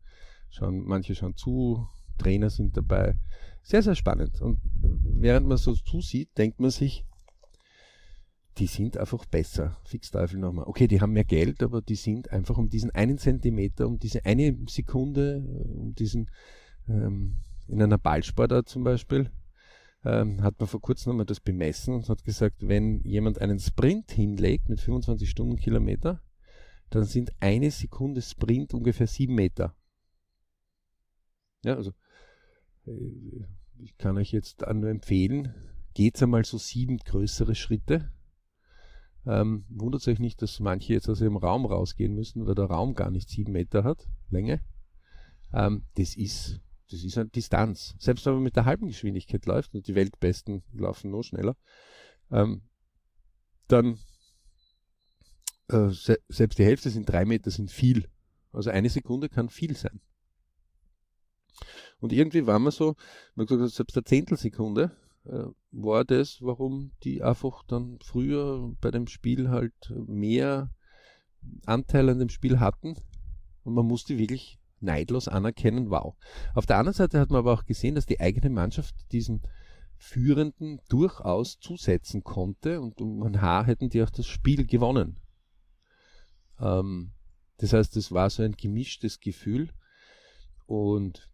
schauen, 0.49 0.83
manche 0.83 1.15
schauen 1.15 1.35
zu, 1.35 1.87
Trainer 2.17 2.49
sind 2.49 2.77
dabei. 2.77 3.17
Sehr, 3.63 3.81
sehr 3.81 3.95
spannend. 3.95 4.41
Und 4.41 4.59
während 4.81 5.47
man 5.47 5.57
so 5.57 5.73
zusieht, 5.73 6.37
denkt 6.37 6.59
man 6.59 6.69
sich, 6.69 7.05
die 8.57 8.67
sind 8.67 8.97
einfach 8.97 9.25
besser. 9.25 9.77
Fix 9.83 10.11
Teufel 10.11 10.39
nochmal. 10.39 10.65
Okay, 10.67 10.87
die 10.87 11.01
haben 11.01 11.13
mehr 11.13 11.25
Geld, 11.25 11.61
aber 11.61 11.81
die 11.81 11.95
sind 11.95 12.31
einfach 12.31 12.57
um 12.57 12.69
diesen 12.69 12.91
einen 12.91 13.17
Zentimeter, 13.17 13.87
um 13.87 13.99
diese 13.99 14.25
eine 14.25 14.57
Sekunde, 14.69 15.43
äh, 15.45 15.77
um 15.77 15.93
diesen, 15.93 16.29
ähm, 16.87 17.41
in 17.67 17.81
einer 17.81 17.97
Ballsportart 17.97 18.69
zum 18.69 18.83
Beispiel, 18.83 19.29
ähm, 20.05 20.41
hat 20.41 20.59
man 20.59 20.67
vor 20.67 20.81
kurzem 20.81 21.11
nochmal 21.11 21.25
das 21.25 21.39
bemessen 21.39 21.95
und 21.95 22.07
hat 22.07 22.23
gesagt, 22.23 22.67
wenn 22.67 23.01
jemand 23.01 23.41
einen 23.41 23.59
Sprint 23.59 24.11
hinlegt 24.11 24.69
mit 24.69 24.79
25 24.79 25.29
Stundenkilometer, 25.29 26.21
dann 26.91 27.05
sind 27.05 27.31
eine 27.41 27.71
Sekunde 27.71 28.21
Sprint 28.21 28.73
ungefähr 28.73 29.07
sieben 29.07 29.35
Meter. 29.35 29.75
Ja, 31.63 31.75
also 31.75 31.91
äh, 32.85 33.45
ich 33.79 33.97
kann 33.97 34.17
euch 34.17 34.31
jetzt 34.31 34.61
nur 34.61 34.89
empfehlen, 34.89 35.53
geht's 35.93 36.23
einmal 36.23 36.45
so 36.45 36.57
sieben 36.57 36.97
größere 36.99 37.55
Schritte 37.55 38.11
ähm, 39.25 39.65
wundert 39.69 40.07
euch 40.07 40.19
nicht, 40.19 40.41
dass 40.41 40.59
manche 40.59 40.93
jetzt 40.93 41.09
aus 41.09 41.21
ihrem 41.21 41.37
Raum 41.37 41.65
rausgehen 41.65 42.13
müssen, 42.13 42.45
weil 42.45 42.55
der 42.55 42.65
Raum 42.65 42.93
gar 42.93 43.11
nicht 43.11 43.29
sieben 43.29 43.53
Meter 43.53 43.83
hat, 43.83 44.07
Länge. 44.29 44.61
Ähm, 45.53 45.83
das 45.95 46.15
ist, 46.15 46.61
das 46.91 47.03
ist 47.03 47.17
eine 47.17 47.29
Distanz. 47.29 47.95
Selbst 47.97 48.25
wenn 48.25 48.33
man 48.33 48.43
mit 48.43 48.55
der 48.55 48.65
halben 48.65 48.87
Geschwindigkeit 48.87 49.45
läuft, 49.45 49.73
und 49.73 49.87
die 49.87 49.95
Weltbesten 49.95 50.63
laufen 50.73 51.11
noch 51.11 51.23
schneller, 51.23 51.55
ähm, 52.31 52.61
dann 53.67 53.97
äh, 55.69 55.89
se 55.89 56.19
selbst 56.29 56.59
die 56.59 56.65
Hälfte 56.65 56.89
sind 56.89 57.09
drei 57.09 57.25
Meter, 57.25 57.49
sind 57.49 57.71
viel. 57.71 58.07
Also 58.51 58.69
eine 58.69 58.89
Sekunde 58.89 59.29
kann 59.29 59.49
viel 59.49 59.75
sein. 59.75 60.01
Und 61.99 62.13
irgendwie 62.13 62.45
war 62.45 62.59
man 62.59 62.71
so, 62.71 62.95
man 63.33 63.45
hat 63.45 63.49
gesagt, 63.49 63.73
selbst 63.73 63.97
eine 63.97 64.03
Zehntelsekunde 64.03 64.95
war 65.71 66.05
das, 66.05 66.41
warum 66.41 66.91
die 67.03 67.23
einfach 67.23 67.63
dann 67.63 67.97
früher 68.03 68.73
bei 68.81 68.91
dem 68.91 69.07
Spiel 69.07 69.49
halt 69.49 69.73
mehr 70.07 70.71
Anteil 71.65 72.09
an 72.09 72.19
dem 72.19 72.29
Spiel 72.29 72.59
hatten. 72.59 72.95
Und 73.63 73.73
man 73.73 73.85
musste 73.85 74.17
wirklich 74.17 74.59
neidlos 74.79 75.27
anerkennen, 75.27 75.89
wow. 75.89 76.15
Auf 76.53 76.65
der 76.65 76.77
anderen 76.77 76.95
Seite 76.95 77.19
hat 77.19 77.29
man 77.29 77.39
aber 77.39 77.53
auch 77.53 77.65
gesehen, 77.65 77.95
dass 77.95 78.05
die 78.05 78.19
eigene 78.19 78.49
Mannschaft 78.49 78.95
diesen 79.11 79.41
Führenden 79.97 80.81
durchaus 80.89 81.59
zusetzen 81.59 82.23
konnte 82.23 82.81
und 82.81 83.01
um 83.01 83.23
ein 83.23 83.41
Haar 83.41 83.65
hätten 83.65 83.89
die 83.89 84.03
auch 84.03 84.09
das 84.09 84.27
Spiel 84.27 84.67
gewonnen. 84.67 85.19
Ähm, 86.59 87.13
das 87.57 87.73
heißt, 87.73 87.95
es 87.97 88.11
war 88.11 88.29
so 88.29 88.43
ein 88.43 88.53
gemischtes 88.53 89.19
Gefühl 89.19 89.69
und 90.65 91.29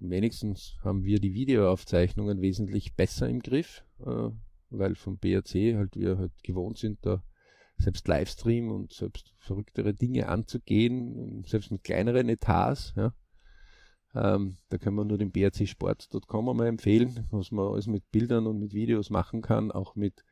wenigstens 0.00 0.76
haben 0.82 1.04
wir 1.04 1.20
die 1.20 1.34
Videoaufzeichnungen 1.34 2.40
wesentlich 2.40 2.94
besser 2.94 3.28
im 3.28 3.40
Griff, 3.40 3.84
äh, 4.00 4.30
weil 4.70 4.94
vom 4.94 5.18
BRC 5.18 5.76
halt 5.76 5.96
wir 5.96 6.18
halt 6.18 6.32
gewohnt 6.42 6.78
sind, 6.78 6.98
da 7.02 7.22
selbst 7.78 8.08
Livestream 8.08 8.70
und 8.70 8.92
selbst 8.92 9.32
verrücktere 9.38 9.94
Dinge 9.94 10.28
anzugehen, 10.28 11.44
selbst 11.46 11.70
mit 11.70 11.84
kleineren 11.84 12.28
Etats, 12.28 12.92
ja, 12.96 13.12
Ähm, 14.14 14.56
da 14.70 14.78
können 14.78 14.96
wir 14.96 15.04
nur 15.04 15.18
den 15.18 15.30
brcsport.com 15.30 16.48
einmal 16.48 16.66
empfehlen, 16.66 17.26
was 17.30 17.50
man 17.52 17.68
alles 17.68 17.86
mit 17.86 18.10
Bildern 18.10 18.46
und 18.46 18.58
mit 18.58 18.72
Videos 18.72 19.10
machen 19.10 19.42
kann, 19.42 19.70
auch 19.70 19.94
mit 19.94 20.24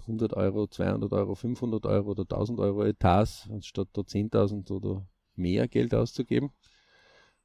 100 0.00 0.34
Euro, 0.34 0.66
200 0.66 1.12
Euro, 1.12 1.34
500 1.34 1.86
Euro 1.86 2.10
oder 2.10 2.22
1000 2.22 2.58
Euro 2.60 2.84
Etats, 2.84 3.48
anstatt 3.50 3.88
da 3.92 4.02
10.000 4.02 4.70
oder 4.72 5.06
mehr 5.36 5.68
Geld 5.68 5.94
auszugeben. 5.94 6.50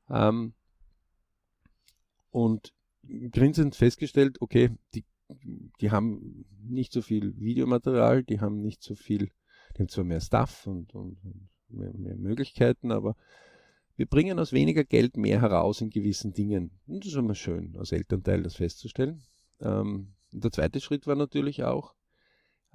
Ähm, 0.09 0.53
und 2.31 2.74
grinsend 3.31 3.75
festgestellt, 3.75 4.41
okay, 4.41 4.72
die, 4.93 5.05
die 5.81 5.91
haben 5.91 6.46
nicht 6.62 6.93
so 6.93 7.01
viel 7.01 7.38
Videomaterial, 7.39 8.24
die 8.24 8.39
haben 8.39 8.62
nicht 8.62 8.84
so 8.84 8.96
viel, 8.96 9.29
die 9.75 9.79
haben 9.79 9.89
zwar 9.89 10.03
mehr 10.03 10.22
Stuff 10.22 10.67
und, 10.67 10.93
und, 10.93 11.17
und 11.24 11.50
mehr, 11.69 11.93
mehr 11.93 12.15
Möglichkeiten, 12.15 12.91
aber 12.91 13.15
wir 13.96 14.05
bringen 14.05 14.39
aus 14.39 14.53
weniger 14.53 14.84
Geld 14.84 15.17
mehr 15.17 15.41
heraus 15.41 15.81
in 15.81 15.89
gewissen 15.89 16.34
Dingen. 16.34 16.72
Und 16.86 17.03
das 17.03 17.13
ist 17.13 17.17
immer 17.17 17.36
schön, 17.36 17.75
als 17.77 17.91
Elternteil 17.91 18.43
das 18.43 18.55
festzustellen. 18.55 19.24
Ähm, 19.60 20.13
der 20.31 20.51
zweite 20.51 20.79
Schritt 20.79 21.07
war 21.07 21.15
natürlich 21.15 21.63
auch, 21.63 21.96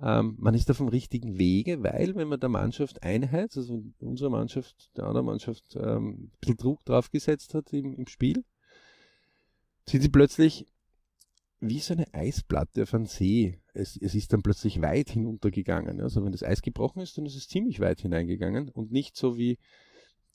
ähm, 0.01 0.37
man 0.39 0.55
ist 0.55 0.71
auf 0.71 0.79
dem 0.79 0.89
richtigen 0.89 1.39
Wege, 1.39 1.83
weil 1.83 2.17
wenn 2.17 2.29
man 2.29 2.41
der 2.41 2.49
Mannschaft 2.49 3.03
Einheit, 3.05 3.57
also 3.57 3.85
unsere 4.01 4.31
Mannschaft, 4.31 4.91
der 4.97 5.05
anderen 5.05 5.27
Mannschaft, 5.27 5.77
ähm, 5.77 6.09
ein 6.09 6.33
bisschen 6.41 6.57
Druck 6.57 6.85
drauf 6.85 7.11
gesetzt 7.11 7.55
hat 7.55 7.73
im, 7.73 7.95
im 7.95 8.09
Spiel, 8.09 8.45
sind 9.89 10.03
sie 10.03 10.09
plötzlich 10.09 10.67
wie 11.61 11.79
so 11.79 11.95
eine 11.95 12.13
Eisplatte 12.13 12.83
auf 12.83 12.93
einem 12.93 13.07
See. 13.07 13.61
Es, 13.73 13.97
es 13.97 14.15
ist 14.15 14.33
dann 14.33 14.43
plötzlich 14.43 14.83
weit 14.83 15.11
hinuntergegangen. 15.11 16.01
Also 16.01 16.25
wenn 16.25 16.33
das 16.33 16.43
Eis 16.43 16.61
gebrochen 16.61 17.01
ist, 17.01 17.17
dann 17.17 17.27
ist 17.27 17.37
es 17.37 17.49
ziemlich 17.49 17.79
weit 17.79 18.01
hineingegangen 18.01 18.69
und 18.69 18.91
nicht 18.91 19.17
so 19.17 19.37
wie 19.37 19.59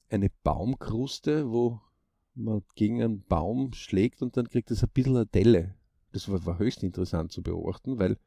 eine 0.09 0.29
Baumkruste, 0.43 1.49
wo 1.51 1.81
man 2.33 2.61
gegen 2.75 3.03
einen 3.03 3.23
Baum 3.23 3.73
schlägt 3.73 4.21
und 4.21 4.37
dann 4.37 4.47
kriegt 4.47 4.71
es 4.71 4.83
ein 4.83 4.89
bisschen 4.93 5.17
eine 5.17 5.25
Delle. 5.25 5.75
Das 6.13 6.31
war, 6.31 6.45
war 6.45 6.59
höchst 6.59 6.83
interessant 6.83 7.31
zu 7.31 7.43
beobachten, 7.43 7.99
weil 7.99 8.17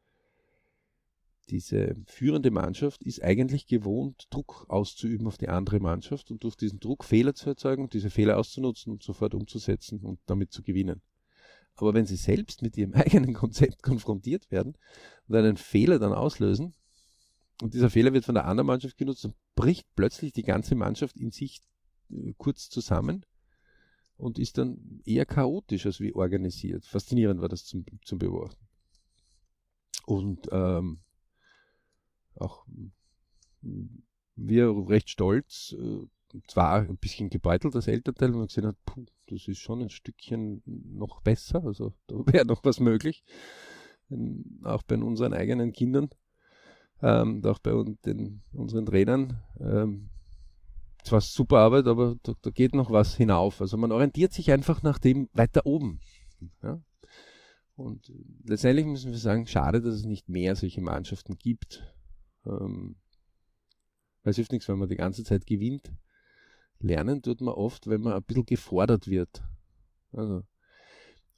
diese 1.49 1.97
führende 2.07 2.51
Mannschaft 2.51 3.03
ist 3.03 3.23
eigentlich 3.23 3.67
gewohnt, 3.67 4.27
Druck 4.31 4.67
auszuüben 4.69 5.27
auf 5.27 5.39
die 5.39 5.49
andere 5.49 5.81
Mannschaft 5.81 6.31
und 6.31 6.45
durch 6.45 6.57
diesen 6.57 6.81
Druck 6.81 7.05
Fehler 7.05 7.35
zu 7.35 7.49
erzeugen 7.49 7.85
und 7.85 7.95
diese 7.95 8.11
Fehler 8.11 8.39
auszunutzen 8.39 8.93
und 8.93 9.03
sofort 9.03 9.35
umzusetzen 9.35 10.01
und 10.01 10.21
damit 10.27 10.53
zu 10.53 10.63
gewinnen. 10.63 11.03
Aber 11.77 11.95
wenn 11.95 12.07
sie 12.07 12.17
selbst 12.17 12.63
mit 12.63 12.77
ihrem 12.77 12.93
eigenen 12.95 13.35
Konzept 13.35 13.83
konfrontiert 13.83 14.51
werden 14.51 14.77
und 15.29 15.37
einen 15.37 15.57
Fehler 15.57 15.99
dann 15.99 16.13
auslösen, 16.13 16.75
und 17.63 17.75
dieser 17.75 17.91
Fehler 17.91 18.13
wird 18.13 18.25
von 18.25 18.35
der 18.35 18.47
anderen 18.47 18.67
Mannschaft 18.67 18.97
genutzt, 18.97 19.25
dann 19.25 19.35
bricht 19.55 19.87
plötzlich 19.95 20.33
die 20.33 20.43
ganze 20.43 20.75
Mannschaft 20.75 21.19
in 21.19 21.31
sich 21.31 21.61
äh, 22.11 22.33
kurz 22.39 22.71
zusammen 22.71 23.27
und 24.17 24.39
ist 24.39 24.59
dann 24.59 25.01
eher 25.05 25.27
chaotisch 25.27 25.87
als 25.87 26.01
wie 26.01 26.15
organisiert. 26.15 26.87
Faszinierend 26.87 27.41
war 27.41 27.49
das 27.49 27.65
zum, 27.65 27.85
zum 28.05 28.19
Beobachten. 28.19 28.67
Und 30.07 30.49
ähm, 30.53 31.01
auch 32.35 32.65
wir 34.37 34.89
recht 34.89 35.11
stolz, 35.11 35.75
äh, 35.79 36.07
zwar 36.47 36.81
ein 36.81 36.97
bisschen 36.97 37.31
gebeutelt 37.31 37.75
als 37.75 37.89
Elternteil, 37.89 38.31
man 38.31 38.47
gesehen 38.47 38.67
hat, 38.67 38.77
puh, 38.85 39.05
das 39.29 39.49
ist 39.49 39.59
schon 39.59 39.81
ein 39.83 39.91
Stückchen 39.91 40.63
noch 40.65 41.21
besser, 41.23 41.65
also 41.65 41.93
da 42.07 42.17
wäre 42.27 42.47
noch 42.47 42.65
was 42.65 42.81
möglich, 42.81 43.25
auch 44.65 44.83
bei 44.83 44.97
unseren 44.97 45.35
eigenen 45.35 45.73
Kindern, 45.73 46.11
ähm, 47.03 47.43
auch 47.45 47.59
bei 47.59 47.73
den, 48.05 48.43
unseren 48.53 48.87
Trainern. 48.87 49.41
Ähm, 49.61 50.11
zwar 51.05 51.21
super 51.21 51.59
Arbeit, 51.59 51.87
aber 51.87 52.17
da, 52.23 52.35
da, 52.43 52.51
geht 52.51 52.75
noch 52.75 52.91
was 52.91 53.17
hinauf. 53.17 53.61
Also 53.61 53.77
man 53.77 53.93
orientiert 53.93 54.33
sich 54.33 54.51
einfach 54.53 54.83
nach 54.83 54.99
dem 54.99 55.31
weiter 55.33 55.65
oben. 55.65 56.01
Ja? 56.63 56.83
Und 57.77 58.13
letztendlich 58.45 58.87
müssen 58.87 59.11
wir 59.11 59.19
sagen, 59.19 59.47
schade, 59.47 59.81
dass 59.81 59.95
es 59.95 60.05
nicht 60.05 60.29
mehr 60.29 60.57
solche 60.57 60.83
Mannschaften 60.83 61.39
gibt. 61.39 61.83
Ähm, 62.45 62.97
weil 64.23 64.33
es 64.33 64.37
hilft 64.37 64.53
nichts, 64.53 64.69
wenn 64.69 64.79
man 64.79 64.89
die 64.89 64.97
ganze 64.97 65.25
Zeit 65.25 65.47
gewinnt. 65.47 65.93
Lernen 66.81 67.23
tut 67.23 67.41
man 67.41 67.55
oft, 67.55 67.89
wenn 67.89 68.01
man 68.01 68.15
ein 68.15 68.23
bisschen 68.23 68.47
gefordert 68.47 69.09
wird. 69.09 69.43
Also. 70.13 70.43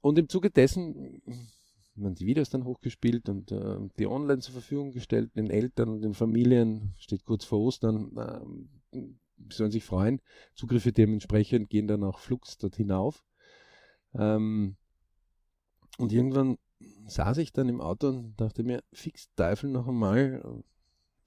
Und 0.00 0.18
im 0.18 0.28
Zuge 0.28 0.50
dessen, 0.50 1.22
man 1.94 2.14
die 2.14 2.26
Videos 2.26 2.50
dann 2.50 2.64
hochgespielt 2.64 3.28
und 3.28 3.52
äh, 3.52 3.76
die 3.98 4.06
online 4.06 4.40
zur 4.40 4.54
Verfügung 4.54 4.92
gestellt, 4.92 5.36
den 5.36 5.50
Eltern 5.50 5.88
und 5.88 6.02
den 6.02 6.14
Familien, 6.14 6.94
steht 6.98 7.24
kurz 7.24 7.44
vor 7.44 7.60
Ostern, 7.60 8.16
äh, 8.16 8.98
sollen 9.50 9.70
sich 9.70 9.84
freuen. 9.84 10.20
Zugriffe 10.54 10.92
dementsprechend 10.92 11.70
gehen 11.70 11.86
dann 11.86 12.04
auch 12.04 12.18
flugs 12.18 12.58
dort 12.58 12.76
hinauf. 12.76 13.24
Ähm, 14.14 14.76
und 15.98 16.12
irgendwann 16.12 16.58
saß 17.06 17.38
ich 17.38 17.52
dann 17.52 17.68
im 17.68 17.80
Auto 17.80 18.08
und 18.08 18.40
dachte 18.40 18.62
mir, 18.62 18.82
fix 18.92 19.32
Teufel 19.34 19.70
noch 19.70 19.86
einmal, 19.86 20.62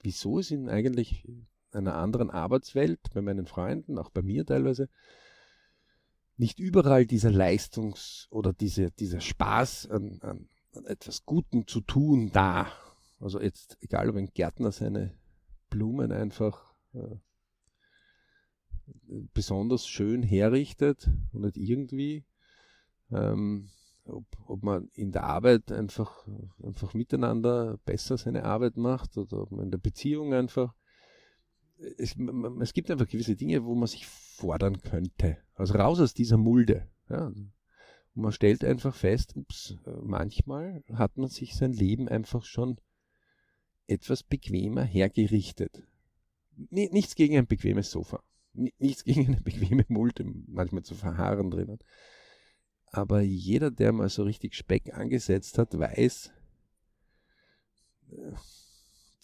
wieso 0.01 0.39
ist 0.39 0.51
in 0.51 0.69
eigentlich 0.69 1.27
einer 1.75 1.95
anderen 1.95 2.29
Arbeitswelt, 2.29 2.99
bei 3.13 3.21
meinen 3.21 3.45
Freunden, 3.45 3.97
auch 3.97 4.09
bei 4.09 4.21
mir 4.21 4.45
teilweise, 4.45 4.89
nicht 6.37 6.59
überall 6.59 7.05
dieser 7.05 7.31
Leistungs- 7.31 8.27
oder 8.29 8.53
diese, 8.53 8.91
dieser 8.91 9.21
Spaß 9.21 9.89
an, 9.89 10.19
an, 10.21 10.49
an 10.73 10.85
etwas 10.85 11.25
Gutem 11.25 11.67
zu 11.67 11.81
tun 11.81 12.31
da. 12.33 12.67
Also 13.19 13.39
jetzt, 13.39 13.77
egal 13.81 14.09
ob 14.09 14.17
ein 14.17 14.31
Gärtner 14.33 14.71
seine 14.71 15.17
Blumen 15.69 16.11
einfach 16.11 16.75
äh, 16.93 17.15
besonders 19.33 19.87
schön 19.87 20.23
herrichtet 20.23 21.09
und 21.31 21.41
nicht 21.41 21.57
irgendwie, 21.57 22.25
ähm, 23.11 23.69
ob, 24.05 24.25
ob 24.45 24.63
man 24.63 24.89
in 24.93 25.11
der 25.11 25.23
Arbeit 25.23 25.71
einfach, 25.71 26.27
einfach 26.61 26.93
miteinander 26.93 27.77
besser 27.85 28.17
seine 28.17 28.43
Arbeit 28.43 28.77
macht 28.77 29.17
oder 29.17 29.41
ob 29.41 29.51
man 29.51 29.65
in 29.65 29.71
der 29.71 29.77
Beziehung 29.77 30.33
einfach. 30.33 30.75
Es, 31.97 32.15
es 32.61 32.73
gibt 32.73 32.89
einfach 32.89 33.07
gewisse 33.07 33.35
Dinge, 33.35 33.65
wo 33.65 33.75
man 33.75 33.87
sich 33.87 34.07
fordern 34.07 34.81
könnte. 34.81 35.37
Also 35.55 35.75
raus 35.75 35.99
aus 35.99 36.13
dieser 36.13 36.37
Mulde. 36.37 36.87
Ja. 37.09 37.27
Und 37.27 37.51
man 38.13 38.31
stellt 38.31 38.63
einfach 38.63 38.95
fest, 38.95 39.35
ups, 39.35 39.75
manchmal 40.01 40.83
hat 40.93 41.17
man 41.17 41.29
sich 41.29 41.55
sein 41.55 41.73
Leben 41.73 42.07
einfach 42.07 42.45
schon 42.45 42.79
etwas 43.87 44.23
bequemer 44.23 44.83
hergerichtet. 44.83 45.83
Nichts 46.55 47.15
gegen 47.15 47.37
ein 47.37 47.47
bequemes 47.47 47.91
Sofa. 47.91 48.23
Nichts 48.53 49.03
gegen 49.03 49.27
eine 49.27 49.41
bequeme 49.41 49.85
Mulde, 49.89 50.25
manchmal 50.47 50.83
zu 50.83 50.95
verharren 50.95 51.51
drinnen. 51.51 51.79
Aber 52.85 53.19
jeder, 53.19 53.71
der 53.71 53.91
mal 53.91 54.07
so 54.07 54.23
richtig 54.23 54.55
Speck 54.55 54.93
angesetzt 54.93 55.57
hat, 55.57 55.77
weiß, 55.77 56.31
äh, 58.11 58.31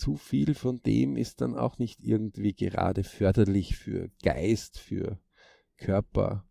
zu 0.02 0.16
viel 0.18 0.56
von 0.56 0.82
dem 0.82 1.16
ist 1.16 1.42
dann 1.42 1.56
auch 1.56 1.78
nicht 1.78 2.04
irgendwie 2.04 2.54
gerade 2.54 3.04
förderlich 3.04 3.78
für 3.78 4.10
Geist, 4.24 4.80
für 4.80 5.20
Körper. 5.78 6.46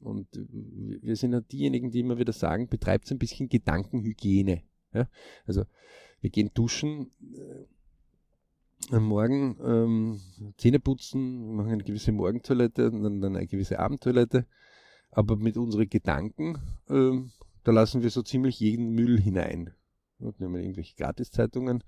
Und 0.00 0.28
wir 0.32 1.16
sind 1.16 1.32
ja 1.32 1.40
diejenigen, 1.40 1.90
die 1.90 2.00
immer 2.00 2.18
wieder 2.18 2.32
sagen, 2.32 2.68
betreibt 2.68 3.10
ein 3.10 3.18
bisschen 3.18 3.48
Gedankenhygiene. 3.48 4.62
Ja? 4.92 5.08
Also 5.46 5.64
wir 6.20 6.30
gehen 6.30 6.50
duschen 6.54 7.10
äh, 7.34 8.94
am 8.94 9.04
Morgen, 9.04 9.58
ähm, 9.64 10.20
Zähne 10.56 10.78
putzen, 10.78 11.56
machen 11.56 11.72
eine 11.72 11.84
gewisse 11.84 12.12
Morgentoilette 12.12 12.90
und 12.90 13.20
dann 13.20 13.36
eine 13.36 13.46
gewisse 13.46 13.80
Abendtoilette 13.80 14.46
aber 15.16 15.36
mit 15.36 15.56
unseren 15.56 15.88
Gedanken, 15.88 16.58
äh, 16.88 17.18
da 17.64 17.72
lassen 17.72 18.02
wir 18.02 18.10
so 18.10 18.22
ziemlich 18.22 18.60
jeden 18.60 18.90
Müll 18.90 19.18
hinein. 19.18 19.72
Und 20.18 20.40
nehmen 20.40 20.56
irgendwelche 20.56 20.94
Gratiszeitungen, 20.94 21.82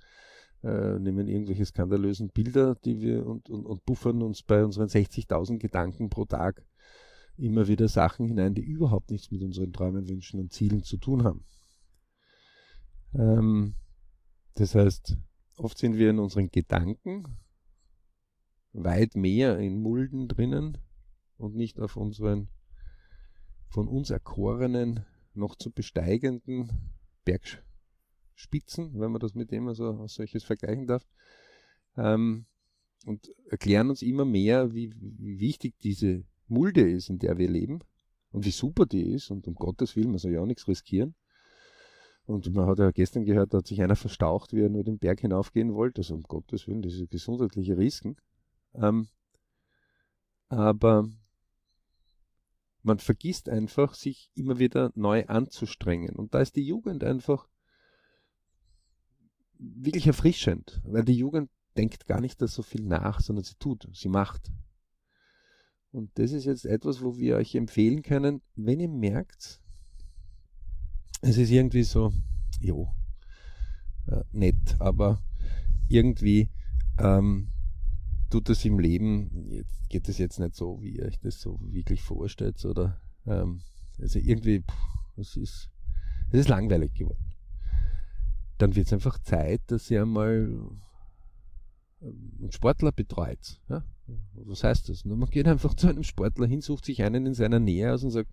äh, 0.62 0.98
nehmen 0.98 1.28
irgendwelche 1.28 1.64
skandalösen 1.64 2.30
Bilder, 2.30 2.74
die 2.84 3.00
wir 3.00 3.26
und, 3.26 3.48
und, 3.48 3.64
und 3.64 3.84
buffern 3.84 4.22
uns 4.22 4.42
bei 4.42 4.64
unseren 4.64 4.88
60.000 4.88 5.58
Gedanken 5.58 6.10
pro 6.10 6.24
Tag 6.24 6.64
immer 7.36 7.68
wieder 7.68 7.88
Sachen 7.88 8.26
hinein, 8.26 8.54
die 8.54 8.62
überhaupt 8.62 9.10
nichts 9.10 9.30
mit 9.30 9.42
unseren 9.42 9.72
Träumen, 9.72 10.08
Wünschen 10.08 10.40
und 10.40 10.52
Zielen 10.52 10.82
zu 10.82 10.96
tun 10.96 11.24
haben. 11.24 11.44
Ähm, 13.14 13.74
das 14.54 14.74
heißt, 14.74 15.16
oft 15.56 15.78
sind 15.78 15.96
wir 15.96 16.10
in 16.10 16.18
unseren 16.18 16.50
Gedanken 16.50 17.38
weit 18.72 19.14
mehr 19.14 19.58
in 19.58 19.80
Mulden 19.80 20.28
drinnen 20.28 20.78
und 21.36 21.54
nicht 21.54 21.78
auf 21.80 21.96
unseren 21.96 22.48
von 23.68 23.86
uns 23.86 24.10
erkorenen, 24.10 25.04
noch 25.34 25.54
zu 25.54 25.70
besteigenden 25.70 26.92
Bergspitzen, 28.38 29.00
wenn 29.00 29.10
man 29.10 29.20
das 29.20 29.34
mit 29.34 29.50
dem 29.50 29.68
also 29.68 29.90
als 29.98 30.14
solches 30.14 30.44
vergleichen 30.44 30.86
darf, 30.86 31.06
ähm, 31.96 32.46
und 33.04 33.28
erklären 33.50 33.90
uns 33.90 34.02
immer 34.02 34.24
mehr, 34.24 34.74
wie, 34.74 34.92
wie, 34.98 35.40
wichtig 35.40 35.78
diese 35.80 36.24
Mulde 36.46 36.88
ist, 36.88 37.10
in 37.10 37.18
der 37.18 37.38
wir 37.38 37.48
leben 37.48 37.80
und 38.30 38.44
wie 38.44 38.50
super 38.50 38.86
die 38.86 39.02
ist 39.02 39.30
und 39.30 39.46
um 39.46 39.54
Gottes 39.54 39.96
Willen, 39.96 40.10
man 40.10 40.18
soll 40.18 40.32
ja 40.32 40.40
auch 40.40 40.46
nichts 40.46 40.68
riskieren. 40.68 41.14
Und 42.26 42.52
man 42.52 42.66
hat 42.66 42.78
ja 42.78 42.90
gestern 42.90 43.24
gehört, 43.24 43.54
da 43.54 43.58
hat 43.58 43.66
sich 43.66 43.80
einer 43.80 43.96
verstaucht, 43.96 44.52
wie 44.52 44.60
er 44.60 44.68
nur 44.68 44.84
den 44.84 44.98
Berg 44.98 45.20
hinaufgehen 45.20 45.74
wollte, 45.74 46.00
also 46.00 46.14
um 46.14 46.22
Gottes 46.24 46.66
Willen, 46.66 46.82
ist 46.82 47.10
gesundheitliche 47.10 47.78
Risiken. 47.78 48.16
Ähm, 48.74 49.08
aber 50.48 51.08
man 52.82 52.98
vergisst 52.98 53.48
einfach, 53.48 53.94
sich 53.94 54.30
immer 54.34 54.58
wieder 54.58 54.92
neu 54.94 55.24
anzustrengen. 55.26 56.16
Und 56.16 56.34
da 56.34 56.40
ist 56.40 56.56
die 56.56 56.66
Jugend 56.66 57.02
einfach 57.02 57.48
wirklich 59.58 60.06
erfrischend, 60.06 60.80
weil 60.84 61.04
die 61.04 61.16
Jugend 61.16 61.50
denkt 61.76 62.06
gar 62.06 62.20
nicht 62.20 62.40
so 62.40 62.62
viel 62.62 62.84
nach, 62.84 63.20
sondern 63.20 63.44
sie 63.44 63.54
tut, 63.58 63.88
sie 63.92 64.08
macht. 64.08 64.50
Und 65.90 66.10
das 66.18 66.32
ist 66.32 66.44
jetzt 66.44 66.66
etwas, 66.66 67.02
wo 67.02 67.16
wir 67.16 67.36
euch 67.36 67.54
empfehlen 67.54 68.02
können, 68.02 68.42
wenn 68.56 68.80
ihr 68.80 68.88
merkt, 68.88 69.60
es 71.22 71.36
ist 71.36 71.50
irgendwie 71.50 71.82
so, 71.82 72.12
jo, 72.60 72.92
äh, 74.06 74.22
nett, 74.32 74.76
aber 74.78 75.22
irgendwie 75.88 76.50
ähm, 76.98 77.48
tut 78.30 78.48
es 78.50 78.64
im 78.64 78.78
Leben, 78.78 79.50
jetzt 79.50 79.88
geht 79.88 80.08
es 80.08 80.18
jetzt 80.18 80.38
nicht 80.38 80.54
so, 80.54 80.82
wie 80.82 80.96
ihr 80.96 81.06
euch 81.06 81.18
das 81.20 81.40
so 81.40 81.58
wirklich 81.62 82.02
vorstellt, 82.02 82.62
oder 82.64 83.00
ähm, 83.26 83.62
also 83.98 84.18
irgendwie, 84.18 84.62
es 85.16 85.36
ist, 85.36 85.70
es 86.30 86.40
ist 86.40 86.48
langweilig 86.48 86.94
geworden. 86.94 87.27
Dann 88.58 88.74
wird 88.74 88.86
es 88.88 88.92
einfach 88.92 89.18
Zeit, 89.20 89.62
dass 89.68 89.90
ihr 89.90 90.02
einmal 90.02 90.50
ähm, 92.02 92.38
einen 92.40 92.52
Sportler 92.52 92.92
betreut. 92.92 93.60
Ja? 93.68 93.84
Was 94.34 94.64
heißt 94.64 94.88
das? 94.88 95.04
Man 95.04 95.28
geht 95.30 95.46
einfach 95.46 95.74
zu 95.74 95.88
einem 95.88 96.02
Sportler 96.02 96.46
hin, 96.46 96.60
sucht 96.60 96.84
sich 96.84 97.02
einen 97.02 97.26
in 97.26 97.34
seiner 97.34 97.60
Nähe 97.60 97.92
aus 97.92 98.04
und 98.04 98.10
sagt, 98.10 98.30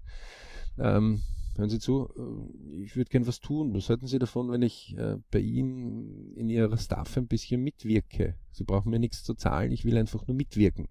ähm, 0.78 1.22
hören 1.58 1.70
Sie 1.70 1.80
zu, 1.80 2.10
äh, 2.18 2.84
ich 2.84 2.96
würde 2.96 3.10
gern 3.10 3.28
was 3.28 3.40
tun. 3.40 3.74
Was 3.74 3.90
halten 3.90 4.08
Sie 4.08 4.20
davon, 4.20 4.52
wenn 4.52 4.62
ich 4.62 4.98
äh, 4.98 5.18
bei 5.32 5.40
Ihnen 5.40 6.34
in 6.36 6.50
Ihrer 6.50 6.78
Staff 6.78 7.18
ein 7.18 7.28
bisschen 7.28 7.62
mitwirke? 7.62 8.36
Sie 8.52 8.64
brauchen 8.64 8.90
mir 8.90 9.00
nichts 9.00 9.24
zu 9.24 9.34
zahlen, 9.34 9.72
ich 9.72 9.86
will 9.86 9.98
einfach 9.98 10.28
nur 10.28 10.36
mitwirken. 10.36 10.88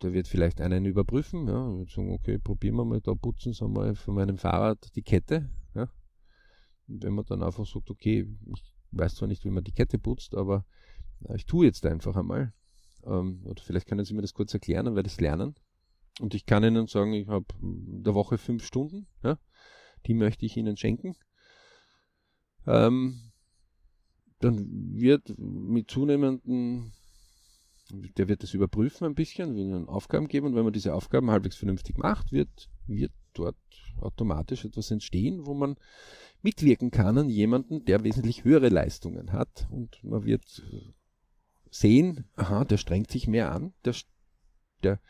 Da 0.00 0.14
wird 0.14 0.28
vielleicht 0.28 0.62
einen 0.62 0.86
überprüfen, 0.86 1.46
ja, 1.46 1.76
wird 1.76 1.90
sagen, 1.90 2.12
okay, 2.12 2.38
probieren 2.38 2.76
wir 2.76 2.84
mal, 2.86 3.00
da 3.00 3.14
putzen 3.14 3.52
Sie 3.52 3.68
mal 3.68 3.94
von 3.94 4.14
meinem 4.14 4.38
Fahrrad 4.38 4.94
die 4.96 5.02
Kette. 5.02 5.50
Wenn 6.90 7.14
man 7.14 7.24
dann 7.26 7.42
einfach 7.42 7.66
sagt, 7.66 7.90
okay, 7.90 8.26
ich 8.54 8.62
weiß 8.92 9.14
zwar 9.14 9.28
nicht, 9.28 9.44
wie 9.44 9.50
man 9.50 9.64
die 9.64 9.72
Kette 9.72 9.98
putzt, 9.98 10.34
aber 10.34 10.64
äh, 11.28 11.36
ich 11.36 11.46
tue 11.46 11.66
jetzt 11.66 11.86
einfach 11.86 12.16
einmal. 12.16 12.52
Ähm, 13.04 13.42
oder 13.44 13.62
vielleicht 13.62 13.86
können 13.86 14.04
Sie 14.04 14.14
mir 14.14 14.22
das 14.22 14.34
kurz 14.34 14.52
erklären, 14.52 14.86
dann 14.86 14.96
werde 14.96 15.06
ich 15.06 15.14
es 15.14 15.20
lernen. 15.20 15.54
Und 16.20 16.34
ich 16.34 16.44
kann 16.44 16.64
Ihnen 16.64 16.86
sagen, 16.86 17.12
ich 17.12 17.28
habe 17.28 17.46
der 17.60 18.14
Woche 18.14 18.36
fünf 18.36 18.64
Stunden, 18.64 19.06
ja, 19.22 19.38
die 20.06 20.14
möchte 20.14 20.44
ich 20.44 20.56
Ihnen 20.56 20.76
schenken. 20.76 21.14
Ähm, 22.66 23.30
dann 24.40 24.94
wird 24.94 25.34
mit 25.38 25.90
zunehmenden, 25.90 26.92
der 27.90 28.28
wird 28.28 28.42
das 28.42 28.54
überprüfen 28.54 29.06
ein 29.06 29.14
bisschen, 29.14 29.54
wird 29.54 29.66
Ihnen 29.66 29.88
Aufgaben 29.88 30.28
geben 30.28 30.48
und 30.48 30.54
wenn 30.56 30.64
man 30.64 30.72
diese 30.72 30.94
Aufgaben 30.94 31.30
halbwegs 31.30 31.56
vernünftig 31.56 31.96
macht, 31.98 32.32
wird, 32.32 32.70
wird 32.86 33.12
dort 33.34 33.56
automatisch 34.00 34.64
etwas 34.64 34.90
entstehen, 34.90 35.46
wo 35.46 35.54
man 35.54 35.76
mitwirken 36.42 36.90
kann 36.90 37.18
an 37.18 37.28
jemanden, 37.28 37.84
der 37.84 38.02
wesentlich 38.04 38.44
höhere 38.44 38.68
Leistungen 38.68 39.32
hat 39.32 39.66
und 39.70 40.02
man 40.02 40.24
wird 40.24 40.62
sehen, 41.70 42.24
aha, 42.36 42.64
der 42.64 42.78
strengt 42.78 43.10
sich 43.10 43.28
mehr 43.28 43.52
an, 43.52 43.72
der, 43.84 43.94
der 44.82 45.00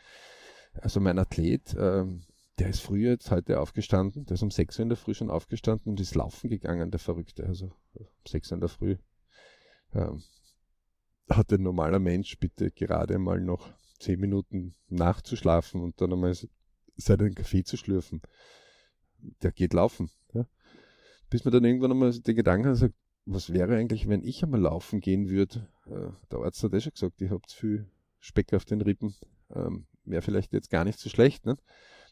also 0.74 1.00
mein 1.00 1.18
Athlet, 1.18 1.74
ähm, 1.78 2.22
der 2.58 2.68
ist 2.68 2.80
früher 2.80 3.12
jetzt 3.12 3.30
heute 3.30 3.60
aufgestanden, 3.60 4.26
der 4.26 4.34
ist 4.34 4.42
um 4.42 4.50
6 4.50 4.78
Uhr 4.78 4.82
in 4.82 4.88
der 4.90 4.98
Früh 4.98 5.14
schon 5.14 5.30
aufgestanden 5.30 5.90
und 5.90 6.00
ist 6.00 6.14
laufen 6.14 6.50
gegangen, 6.50 6.90
der 6.90 7.00
Verrückte. 7.00 7.46
Also 7.46 7.72
um 7.94 8.06
6 8.26 8.50
Uhr 8.50 8.56
in 8.56 8.60
der 8.60 8.68
Früh. 8.68 8.96
Ähm, 9.94 10.22
hat 11.28 11.52
ein 11.52 11.62
normaler 11.62 11.98
Mensch 11.98 12.38
bitte 12.38 12.70
gerade 12.70 13.18
mal 13.18 13.40
noch 13.40 13.68
10 14.00 14.20
Minuten 14.20 14.74
nachzuschlafen 14.88 15.80
und 15.80 16.00
dann 16.00 16.12
einmal 16.12 16.34
seinen 17.00 17.34
Kaffee 17.34 17.64
zu 17.64 17.76
schlürfen. 17.76 18.22
Der 19.42 19.52
geht 19.52 19.74
laufen. 19.74 20.10
Ja? 20.32 20.46
Bis 21.28 21.44
man 21.44 21.52
dann 21.52 21.64
irgendwann 21.64 21.92
einmal 21.92 22.12
den 22.12 22.36
Gedanken 22.36 22.68
hat, 22.68 22.76
sagt, 22.76 22.94
was 23.26 23.52
wäre 23.52 23.76
eigentlich, 23.76 24.08
wenn 24.08 24.24
ich 24.24 24.42
einmal 24.42 24.60
laufen 24.60 25.00
gehen 25.00 25.28
würde? 25.28 25.68
Äh, 25.86 26.10
der 26.30 26.40
Arzt 26.40 26.62
hat 26.62 26.74
eh 26.74 26.80
schon 26.80 26.92
gesagt, 26.92 27.20
ihr 27.20 27.30
habt 27.30 27.52
viel 27.52 27.90
Speck 28.18 28.52
auf 28.54 28.64
den 28.64 28.80
Rippen. 28.80 29.14
Ähm, 29.50 29.86
wäre 30.04 30.22
vielleicht 30.22 30.52
jetzt 30.52 30.70
gar 30.70 30.84
nicht 30.84 30.98
so 30.98 31.08
schlecht. 31.08 31.46
Ne? 31.46 31.56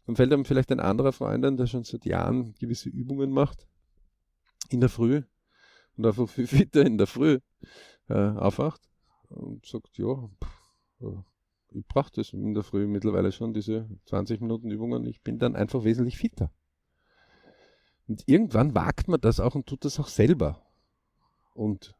Dann 0.06 0.16
fällt 0.16 0.32
einem 0.32 0.44
vielleicht 0.44 0.70
ein 0.70 0.80
anderer 0.80 1.12
Freund 1.12 1.44
ein, 1.44 1.56
der 1.56 1.66
schon 1.66 1.84
seit 1.84 2.04
Jahren 2.04 2.54
gewisse 2.58 2.88
Übungen 2.88 3.30
macht 3.30 3.66
in 4.70 4.80
der 4.80 4.88
Früh 4.88 5.22
und 5.96 6.06
einfach 6.06 6.28
viel 6.28 6.46
fitter 6.46 6.84
in 6.84 6.98
der 6.98 7.06
Früh 7.06 7.38
äh, 8.08 8.14
aufwacht 8.14 8.82
und 9.28 9.66
sagt, 9.66 9.98
ja, 9.98 10.30
pff, 10.42 11.24
ich 11.70 11.86
brauche 11.86 12.10
das 12.12 12.32
in 12.32 12.54
der 12.54 12.62
Früh 12.62 12.86
mittlerweile 12.86 13.32
schon, 13.32 13.52
diese 13.52 13.88
20 14.06 14.40
Minuten 14.40 14.70
Übungen, 14.70 15.06
ich 15.06 15.22
bin 15.22 15.38
dann 15.38 15.56
einfach 15.56 15.84
wesentlich 15.84 16.16
fitter. 16.16 16.50
Und 18.06 18.22
irgendwann 18.26 18.74
wagt 18.74 19.08
man 19.08 19.20
das 19.20 19.38
auch 19.38 19.54
und 19.54 19.66
tut 19.66 19.84
das 19.84 20.00
auch 20.00 20.08
selber. 20.08 20.62
Und 21.52 21.94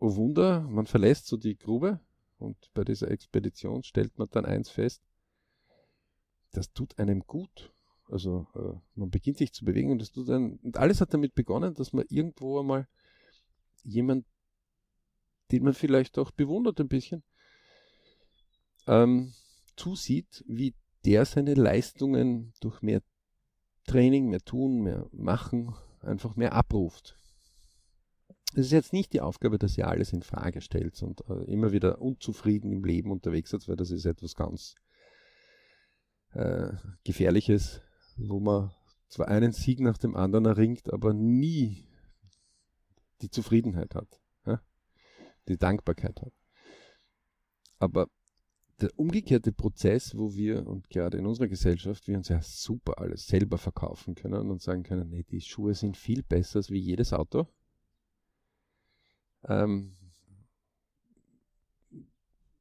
oh 0.00 0.16
Wunder, 0.16 0.62
man 0.62 0.86
verlässt 0.86 1.26
so 1.26 1.36
die 1.36 1.56
Grube 1.56 2.00
und 2.38 2.56
bei 2.74 2.84
dieser 2.84 3.10
Expedition 3.10 3.84
stellt 3.84 4.18
man 4.18 4.28
dann 4.30 4.44
eins 4.44 4.68
fest, 4.68 5.02
das 6.52 6.72
tut 6.72 6.98
einem 6.98 7.20
gut. 7.20 7.72
Also 8.08 8.46
äh, 8.54 8.78
man 8.94 9.10
beginnt 9.10 9.38
sich 9.38 9.52
zu 9.52 9.64
bewegen 9.64 9.90
und 9.90 10.00
das 10.00 10.12
tut 10.12 10.28
einem, 10.28 10.58
und 10.62 10.76
alles 10.76 11.00
hat 11.00 11.14
damit 11.14 11.34
begonnen, 11.34 11.74
dass 11.74 11.92
man 11.92 12.04
irgendwo 12.08 12.60
einmal 12.60 12.88
jemand, 13.82 14.26
den 15.52 15.64
man 15.64 15.74
vielleicht 15.74 16.18
auch 16.18 16.30
bewundert 16.30 16.80
ein 16.80 16.88
bisschen, 16.88 17.22
ähm, 18.86 19.32
zusieht, 19.76 20.44
wie 20.46 20.74
der 21.04 21.24
seine 21.24 21.54
Leistungen 21.54 22.52
durch 22.60 22.82
mehr 22.82 23.02
Training, 23.86 24.28
mehr 24.30 24.40
tun, 24.40 24.82
mehr 24.82 25.06
machen, 25.12 25.74
einfach 26.00 26.36
mehr 26.36 26.52
abruft. 26.52 27.18
Es 28.52 28.66
ist 28.66 28.72
jetzt 28.72 28.92
nicht 28.92 29.12
die 29.12 29.20
Aufgabe, 29.20 29.58
dass 29.58 29.76
ihr 29.76 29.88
alles 29.88 30.12
in 30.12 30.22
Frage 30.22 30.60
stellt 30.60 31.02
und 31.02 31.28
äh, 31.28 31.44
immer 31.44 31.72
wieder 31.72 32.00
unzufrieden 32.00 32.70
im 32.72 32.84
Leben 32.84 33.10
unterwegs 33.10 33.50
seid, 33.50 33.68
weil 33.68 33.76
das 33.76 33.90
ist 33.90 34.04
etwas 34.04 34.36
ganz 34.36 34.76
äh, 36.32 36.72
Gefährliches, 37.02 37.80
wo 38.16 38.38
man 38.38 38.70
zwar 39.08 39.28
einen 39.28 39.52
Sieg 39.52 39.80
nach 39.80 39.98
dem 39.98 40.16
anderen 40.16 40.46
erringt, 40.46 40.92
aber 40.92 41.12
nie 41.12 41.88
die 43.22 43.30
Zufriedenheit 43.30 43.94
hat, 43.94 44.20
ja? 44.46 44.60
die 45.48 45.56
Dankbarkeit 45.56 46.22
hat. 46.22 46.32
Aber 47.78 48.08
der 48.80 48.90
umgekehrte 48.96 49.52
Prozess, 49.52 50.16
wo 50.16 50.34
wir, 50.34 50.66
und 50.66 50.90
gerade 50.90 51.18
in 51.18 51.26
unserer 51.26 51.48
Gesellschaft, 51.48 52.08
wir 52.08 52.16
uns 52.16 52.28
ja 52.28 52.40
super 52.42 52.98
alles 52.98 53.26
selber 53.26 53.58
verkaufen 53.58 54.14
können 54.14 54.50
und 54.50 54.62
sagen 54.62 54.82
können, 54.82 55.10
nee, 55.10 55.22
die 55.22 55.40
Schuhe 55.40 55.74
sind 55.74 55.96
viel 55.96 56.22
besser 56.22 56.58
als 56.58 56.70
wie 56.70 56.78
jedes 56.78 57.12
Auto. 57.12 57.46
Ähm, 59.46 59.96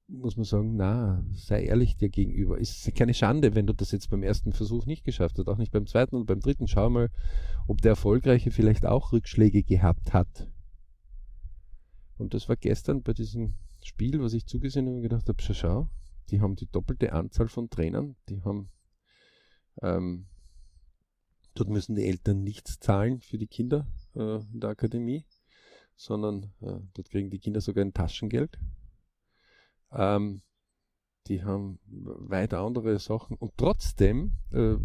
muss 0.07 0.37
man 0.37 0.43
sagen, 0.43 0.75
na, 0.75 1.25
sei 1.33 1.63
ehrlich 1.63 1.97
dir 1.97 2.09
gegenüber. 2.09 2.57
Ist 2.59 2.93
keine 2.95 3.13
Schande, 3.13 3.55
wenn 3.55 3.65
du 3.65 3.73
das 3.73 3.91
jetzt 3.91 4.09
beim 4.09 4.21
ersten 4.21 4.53
Versuch 4.53 4.85
nicht 4.85 5.03
geschafft 5.03 5.39
hast, 5.39 5.47
auch 5.47 5.57
nicht 5.57 5.71
beim 5.71 5.87
zweiten 5.87 6.15
und 6.15 6.25
beim 6.25 6.39
dritten. 6.39 6.67
Schau 6.67 6.89
mal, 6.89 7.09
ob 7.67 7.81
der 7.81 7.91
Erfolgreiche 7.91 8.51
vielleicht 8.51 8.85
auch 8.85 9.11
Rückschläge 9.11 9.63
gehabt 9.63 10.13
hat. 10.13 10.51
Und 12.17 12.33
das 12.33 12.47
war 12.47 12.55
gestern 12.55 13.01
bei 13.01 13.13
diesem 13.13 13.55
Spiel, 13.83 14.21
was 14.21 14.33
ich 14.33 14.45
zugesehen 14.45 14.85
habe 14.85 14.97
und 14.97 15.01
gedacht 15.01 15.27
habe, 15.27 15.41
schau, 15.41 15.53
schau, 15.53 15.89
die 16.29 16.41
haben 16.41 16.55
die 16.55 16.67
doppelte 16.67 17.13
Anzahl 17.13 17.47
von 17.47 17.69
Trainern, 17.69 18.15
die 18.29 18.41
haben, 18.41 18.69
ähm, 19.81 20.27
dort 21.53 21.69
müssen 21.69 21.95
die 21.95 22.05
Eltern 22.05 22.43
nichts 22.43 22.79
zahlen 22.79 23.21
für 23.21 23.37
die 23.37 23.47
Kinder 23.47 23.87
äh, 24.15 24.37
in 24.37 24.59
der 24.59 24.71
Akademie, 24.71 25.25
sondern 25.95 26.53
äh, 26.61 26.79
dort 26.93 27.09
kriegen 27.09 27.29
die 27.29 27.39
Kinder 27.39 27.61
sogar 27.61 27.83
ein 27.83 27.93
Taschengeld. 27.93 28.57
Ähm, 29.91 30.41
die 31.27 31.43
haben 31.43 31.79
weit 31.85 32.53
andere 32.53 32.99
Sachen. 32.99 33.37
Und 33.37 33.53
trotzdem 33.57 34.33
äh, 34.51 34.75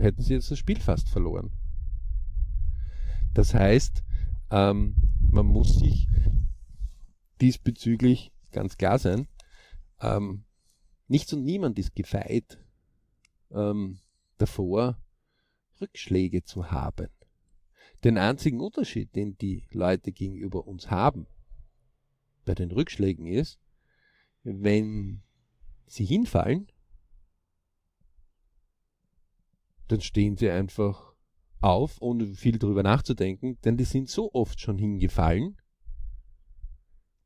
hätten 0.00 0.22
sie 0.22 0.34
jetzt 0.34 0.50
das 0.50 0.58
Spiel 0.58 0.80
fast 0.80 1.08
verloren. 1.08 1.52
Das 3.34 3.54
heißt, 3.54 4.02
ähm, 4.50 4.96
man 5.30 5.46
muss 5.46 5.78
sich 5.78 6.08
diesbezüglich 7.40 8.32
ganz 8.50 8.76
klar 8.76 8.98
sein, 8.98 9.28
ähm, 10.00 10.44
nichts 11.08 11.32
und 11.32 11.44
niemand 11.44 11.78
ist 11.78 11.94
gefeit 11.94 12.58
ähm, 13.50 13.98
davor, 14.38 14.98
Rückschläge 15.80 16.44
zu 16.44 16.70
haben. 16.70 17.08
Den 18.04 18.18
einzigen 18.18 18.60
Unterschied, 18.60 19.14
den 19.16 19.36
die 19.38 19.66
Leute 19.70 20.12
gegenüber 20.12 20.66
uns 20.66 20.90
haben, 20.90 21.26
bei 22.44 22.54
den 22.54 22.70
Rückschlägen 22.70 23.26
ist, 23.26 23.58
wenn 24.44 25.22
sie 25.86 26.04
hinfallen, 26.04 26.70
dann 29.88 30.00
stehen 30.00 30.36
sie 30.36 30.50
einfach 30.50 31.14
auf, 31.60 32.00
ohne 32.00 32.26
viel 32.34 32.58
darüber 32.58 32.82
nachzudenken, 32.82 33.58
denn 33.64 33.76
die 33.76 33.84
sind 33.84 34.08
so 34.08 34.32
oft 34.32 34.60
schon 34.60 34.78
hingefallen, 34.78 35.56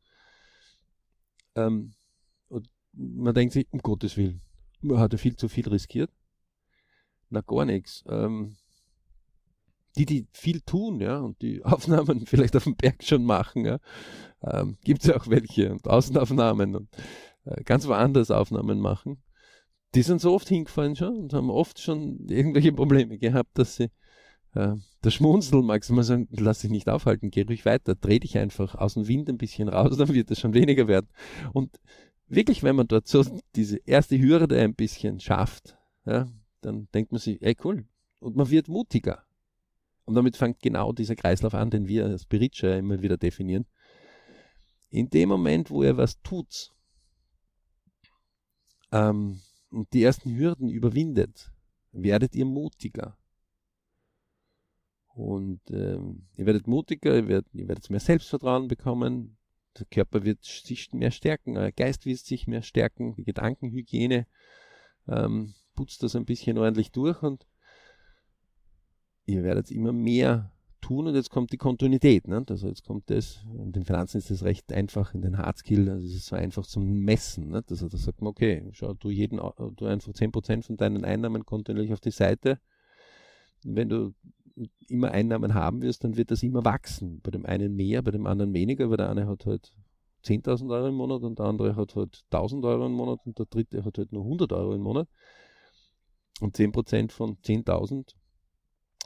Ähm, 1.56 1.92
und 2.48 2.68
man 2.92 3.34
denkt 3.34 3.54
sich, 3.54 3.66
um 3.70 3.80
Gottes 3.80 4.16
Willen, 4.16 4.40
man 4.80 4.98
hat 4.98 5.12
ja 5.12 5.18
viel 5.18 5.36
zu 5.36 5.48
viel 5.48 5.68
riskiert. 5.68 6.10
Na, 7.28 7.40
gar 7.40 7.64
nichts. 7.64 8.04
Ähm, 8.08 8.56
die, 9.96 10.06
die 10.06 10.26
viel 10.32 10.60
tun, 10.60 11.00
ja, 11.00 11.18
und 11.18 11.40
die 11.42 11.64
Aufnahmen 11.64 12.26
vielleicht 12.26 12.56
auf 12.56 12.64
dem 12.64 12.76
Berg 12.76 13.02
schon 13.02 13.24
machen, 13.24 13.64
ja, 13.64 13.78
ähm, 14.42 14.76
gibt 14.84 15.02
es 15.02 15.08
ja 15.08 15.16
auch 15.16 15.28
welche 15.28 15.72
und 15.72 15.86
Außenaufnahmen 15.88 16.76
und 16.76 16.88
äh, 17.44 17.62
ganz 17.64 17.86
woanders 17.86 18.30
Aufnahmen 18.30 18.80
machen. 18.80 19.22
Die 19.94 20.02
sind 20.02 20.20
so 20.20 20.34
oft 20.34 20.48
hingefallen 20.48 20.96
schon 20.96 21.16
und 21.16 21.32
haben 21.32 21.50
oft 21.50 21.80
schon 21.80 22.26
irgendwelche 22.28 22.72
Probleme 22.72 23.18
gehabt, 23.18 23.58
dass 23.58 23.76
sie 23.76 23.90
äh, 24.54 24.76
der 25.04 25.10
Schmunzel 25.10 25.62
magst 25.62 25.90
du 25.90 25.94
mal 25.94 26.02
sagen, 26.02 26.28
lass 26.30 26.60
dich 26.60 26.70
nicht 26.70 26.88
aufhalten, 26.88 27.30
geh 27.30 27.42
ruhig 27.42 27.64
weiter, 27.64 27.94
dreh 27.94 28.18
dich 28.18 28.38
einfach 28.38 28.74
aus 28.74 28.94
dem 28.94 29.06
Wind 29.06 29.28
ein 29.28 29.38
bisschen 29.38 29.68
raus, 29.68 29.96
dann 29.96 30.12
wird 30.12 30.30
es 30.30 30.40
schon 30.40 30.54
weniger 30.54 30.88
werden. 30.88 31.08
Und 31.52 31.78
wirklich, 32.26 32.62
wenn 32.62 32.76
man 32.76 32.88
dort 32.88 33.06
so 33.06 33.24
diese 33.54 33.78
erste 33.84 34.18
Hürde 34.18 34.58
ein 34.58 34.74
bisschen 34.74 35.20
schafft, 35.20 35.76
ja, 36.06 36.26
dann 36.62 36.88
denkt 36.94 37.12
man 37.12 37.20
sich, 37.20 37.40
ey 37.42 37.56
cool. 37.64 37.84
Und 38.20 38.34
man 38.34 38.50
wird 38.50 38.68
mutiger. 38.68 39.25
Und 40.06 40.14
damit 40.14 40.36
fängt 40.36 40.60
genau 40.60 40.92
dieser 40.92 41.16
Kreislauf 41.16 41.54
an, 41.54 41.70
den 41.70 41.88
wir 41.88 42.06
als 42.06 42.24
Beritscher 42.24 42.78
immer 42.78 43.02
wieder 43.02 43.16
definieren. 43.16 43.66
In 44.88 45.10
dem 45.10 45.28
Moment, 45.28 45.70
wo 45.70 45.82
ihr 45.82 45.96
was 45.96 46.22
tut 46.22 46.72
ähm, 48.92 49.40
und 49.70 49.92
die 49.92 50.04
ersten 50.04 50.34
Hürden 50.34 50.68
überwindet, 50.68 51.52
werdet 51.90 52.34
ihr 52.36 52.46
mutiger. 52.46 53.18
Und 55.08 55.60
ähm, 55.70 56.28
ihr 56.36 56.46
werdet 56.46 56.68
mutiger, 56.68 57.16
ihr 57.16 57.26
werdet, 57.26 57.52
ihr 57.52 57.66
werdet 57.66 57.90
mehr 57.90 58.00
Selbstvertrauen 58.00 58.68
bekommen, 58.68 59.36
der 59.78 59.86
Körper 59.86 60.24
wird 60.24 60.44
sich 60.44 60.92
mehr 60.92 61.10
stärken, 61.10 61.56
euer 61.56 61.72
Geist 61.72 62.06
wird 62.06 62.18
sich 62.18 62.46
mehr 62.46 62.62
stärken, 62.62 63.14
die 63.16 63.24
Gedankenhygiene 63.24 64.26
ähm, 65.08 65.54
putzt 65.74 66.02
das 66.02 66.16
ein 66.16 66.24
bisschen 66.24 66.58
ordentlich 66.58 66.92
durch 66.92 67.22
und 67.22 67.46
ihr 69.26 69.42
werdet 69.42 69.70
immer 69.70 69.92
mehr 69.92 70.52
tun 70.80 71.08
und 71.08 71.14
jetzt 71.14 71.30
kommt 71.30 71.52
die 71.52 71.56
Kontinuität. 71.56 72.28
Ne? 72.28 72.44
Also 72.48 72.68
jetzt 72.68 72.84
kommt 72.84 73.10
das, 73.10 73.44
in 73.58 73.72
den 73.72 73.84
Finanzen 73.84 74.18
ist 74.18 74.30
das 74.30 74.44
recht 74.44 74.72
einfach, 74.72 75.14
in 75.14 75.22
den 75.22 75.38
Hardskill, 75.38 75.88
also 75.90 76.06
es 76.06 76.14
ist 76.14 76.26
so 76.26 76.36
einfach 76.36 76.64
zum 76.64 77.00
Messen. 77.00 77.48
Ne? 77.50 77.64
Also 77.68 77.88
da 77.88 77.96
sagt 77.98 78.22
man, 78.22 78.30
okay, 78.30 78.68
schau, 78.72 78.94
du 78.94 79.10
jeden, 79.10 79.38
du 79.38 79.86
einfach 79.86 80.12
10% 80.12 80.62
von 80.62 80.76
deinen 80.76 81.04
Einnahmen 81.04 81.44
kontinuierlich 81.44 81.92
auf 81.92 82.00
die 82.00 82.10
Seite. 82.12 82.60
wenn 83.64 83.88
du 83.88 84.14
immer 84.88 85.10
Einnahmen 85.10 85.54
haben 85.54 85.82
wirst, 85.82 86.04
dann 86.04 86.16
wird 86.16 86.30
das 86.30 86.42
immer 86.42 86.64
wachsen. 86.64 87.20
Bei 87.20 87.30
dem 87.30 87.44
einen 87.44 87.74
mehr, 87.74 88.02
bei 88.02 88.10
dem 88.10 88.26
anderen 88.26 88.54
weniger, 88.54 88.88
weil 88.88 88.96
der 88.96 89.10
eine 89.10 89.26
hat 89.26 89.44
halt 89.44 89.72
10.000 90.24 90.70
Euro 90.72 90.88
im 90.88 90.94
Monat 90.94 91.22
und 91.22 91.38
der 91.38 91.46
andere 91.46 91.76
hat 91.76 91.94
halt 91.94 92.24
1.000 92.30 92.66
Euro 92.66 92.86
im 92.86 92.92
Monat 92.92 93.20
und 93.24 93.38
der 93.38 93.46
dritte 93.46 93.84
hat 93.84 93.98
halt 93.98 94.12
nur 94.12 94.22
100 94.22 94.52
Euro 94.52 94.74
im 94.74 94.82
Monat. 94.82 95.08
Und 96.40 96.56
10% 96.56 97.12
von 97.12 97.36
10.000 97.38 98.14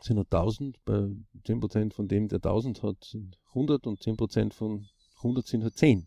sind 0.02 0.16
nur 0.16 0.24
1000, 0.24 0.84
bei 0.84 1.10
10% 1.44 1.92
von 1.92 2.08
dem, 2.08 2.28
der 2.28 2.38
1000 2.38 2.82
hat, 2.82 3.04
sind 3.04 3.38
100 3.48 3.86
und 3.86 4.00
10% 4.00 4.52
von 4.52 4.86
100 5.16 5.46
sind 5.46 5.62
halt 5.62 5.76
10. 5.76 6.06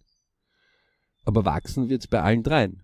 Aber 1.26 1.46
wachsen 1.46 1.90
wird 1.90 2.02
es 2.02 2.08
bei 2.08 2.22
allen 2.22 2.44
dreien, 2.44 2.84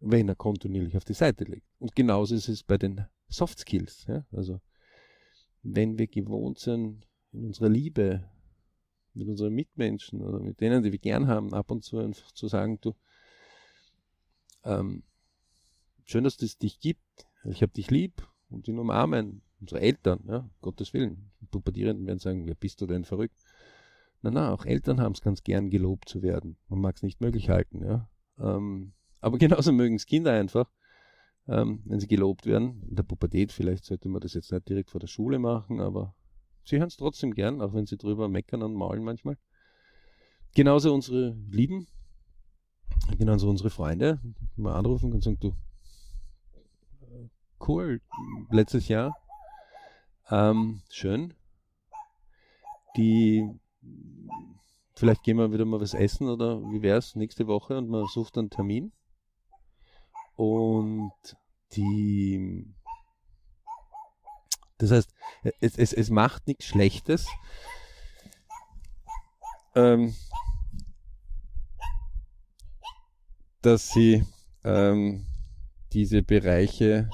wenn 0.00 0.28
er 0.28 0.34
kontinuierlich 0.34 0.96
auf 0.96 1.04
die 1.04 1.14
Seite 1.14 1.44
legt. 1.44 1.66
Und 1.78 1.94
genauso 1.94 2.34
ist 2.34 2.48
es 2.48 2.62
bei 2.62 2.78
den 2.78 3.06
Soft 3.28 3.58
Skills. 3.58 4.06
Ja? 4.06 4.26
Also, 4.32 4.60
wenn 5.62 5.98
wir 5.98 6.08
gewohnt 6.08 6.58
sind, 6.58 7.06
in 7.32 7.46
unserer 7.46 7.68
Liebe 7.68 8.28
mit 9.14 9.28
unseren 9.28 9.54
Mitmenschen 9.54 10.22
oder 10.22 10.38
mit 10.40 10.60
denen, 10.60 10.82
die 10.82 10.92
wir 10.92 10.98
gern 10.98 11.26
haben, 11.26 11.52
ab 11.54 11.70
und 11.70 11.84
zu 11.84 11.98
einfach 11.98 12.32
zu 12.32 12.48
sagen, 12.48 12.80
du, 12.80 12.94
ähm, 14.64 15.02
schön, 16.04 16.24
dass 16.24 16.40
es 16.42 16.58
dich 16.58 16.80
gibt, 16.80 17.26
ich 17.44 17.62
habe 17.62 17.72
dich 17.72 17.90
lieb 17.90 18.26
und 18.48 18.68
ihn 18.68 18.78
umarmen, 18.78 19.42
unsere 19.60 19.80
Eltern, 19.80 20.20
ja, 20.26 20.48
Gottes 20.60 20.92
Willen. 20.92 21.30
Pubertierenden 21.50 22.06
werden 22.06 22.18
sagen, 22.18 22.46
wer 22.46 22.54
bist 22.54 22.80
du 22.80 22.86
denn 22.86 23.04
verrückt? 23.04 23.36
Na, 24.22 24.30
na, 24.30 24.52
auch 24.52 24.66
Eltern 24.66 25.00
haben 25.00 25.12
es 25.12 25.22
ganz 25.22 25.42
gern 25.42 25.70
gelobt 25.70 26.08
zu 26.08 26.22
werden. 26.22 26.56
Man 26.68 26.80
mag 26.80 26.96
es 26.96 27.02
nicht 27.02 27.20
möglich 27.20 27.48
halten, 27.48 27.84
ja. 27.84 28.08
Ähm, 28.38 28.92
aber 29.20 29.38
genauso 29.38 29.72
mögen 29.72 29.96
es 29.96 30.06
Kinder 30.06 30.32
einfach, 30.32 30.70
ähm, 31.48 31.82
wenn 31.84 32.00
sie 32.00 32.08
gelobt 32.08 32.46
werden. 32.46 32.82
In 32.88 32.96
der 32.96 33.02
Pubertät 33.02 33.52
vielleicht 33.52 33.84
sollte 33.84 34.08
man 34.08 34.20
das 34.20 34.34
jetzt 34.34 34.52
nicht 34.52 34.68
direkt 34.68 34.90
vor 34.90 35.00
der 35.00 35.06
Schule 35.06 35.38
machen, 35.38 35.80
aber 35.80 36.14
sie 36.64 36.78
hören 36.78 36.88
es 36.88 36.96
trotzdem 36.96 37.34
gern, 37.34 37.60
auch 37.60 37.72
wenn 37.72 37.86
sie 37.86 37.96
drüber 37.96 38.28
meckern 38.28 38.62
und 38.62 38.74
maulen 38.74 39.04
manchmal. 39.04 39.36
Genauso 40.54 40.92
unsere 40.92 41.36
Lieben, 41.50 41.86
genauso 43.18 43.48
unsere 43.48 43.70
Freunde, 43.70 44.20
mal 44.56 44.74
anrufen 44.74 45.12
und 45.12 45.22
sagen, 45.22 45.38
du, 45.40 45.54
cool, 47.60 48.00
letztes 48.50 48.88
Jahr 48.88 49.14
ähm, 50.30 50.82
schön. 50.90 51.34
Die, 52.96 53.48
vielleicht 54.94 55.22
gehen 55.22 55.36
wir 55.36 55.52
wieder 55.52 55.64
mal 55.64 55.80
was 55.80 55.94
essen 55.94 56.28
oder 56.28 56.60
wie 56.70 56.82
wäre 56.82 56.98
es 56.98 57.16
nächste 57.16 57.46
Woche 57.46 57.78
und 57.78 57.88
man 57.88 58.06
sucht 58.06 58.38
einen 58.38 58.50
Termin. 58.50 58.92
Und 60.36 61.12
die, 61.72 62.66
das 64.78 64.90
heißt, 64.90 65.14
es, 65.60 65.76
es, 65.76 65.92
es 65.92 66.10
macht 66.10 66.46
nichts 66.46 66.64
Schlechtes. 66.64 67.28
Ähm, 69.74 70.14
dass 73.62 73.90
sie 73.90 74.24
ähm, 74.64 75.26
diese 75.92 76.22
Bereiche 76.22 77.10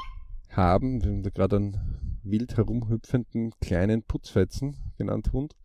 haben. 0.51 1.03
Wir 1.03 1.11
haben 1.11 1.23
da 1.23 1.31
gerade 1.31 1.57
einen 1.57 2.06
wild 2.31 2.57
herumhüpfenden 2.57 3.53
kleinen 3.61 4.03
Putzfetzen, 4.03 4.77
genannt 4.99 5.33
Hund, 5.33 5.57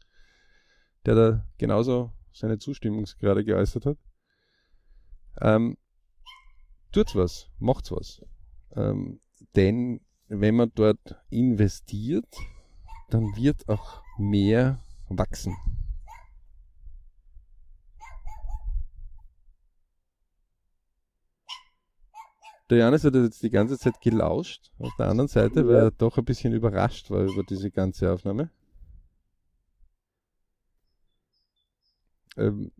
der 1.05 1.15
da 1.15 1.47
genauso 1.57 2.11
seine 2.31 2.59
Zustimmung 2.59 3.05
gerade 3.19 3.43
geäußert 3.43 3.85
hat. 3.85 3.97
Ähm, 5.39 5.77
tut's 6.91 7.15
was, 7.15 7.49
macht's 7.59 7.91
was. 7.91 8.25
Ähm, 8.75 9.19
denn 9.55 10.01
wenn 10.27 10.55
man 10.55 10.71
dort 10.75 11.15
investiert, 11.29 12.33
dann 13.09 13.35
wird 13.35 13.67
auch 13.67 14.01
mehr 14.17 14.79
wachsen. 15.09 15.55
Der 22.71 22.77
Janis 22.77 23.03
hat 23.03 23.15
jetzt 23.15 23.43
die 23.43 23.49
ganze 23.49 23.77
Zeit 23.77 23.99
gelauscht. 23.99 24.71
Auf 24.79 24.95
der 24.97 25.07
anderen 25.07 25.27
Seite 25.27 25.67
war 25.67 25.75
er 25.75 25.91
doch 25.91 26.17
ein 26.17 26.23
bisschen 26.23 26.53
überrascht 26.53 27.11
war 27.11 27.23
über 27.23 27.43
diese 27.43 27.69
ganze 27.69 28.09
Aufnahme. 28.09 28.49
Ähm, 32.37 32.71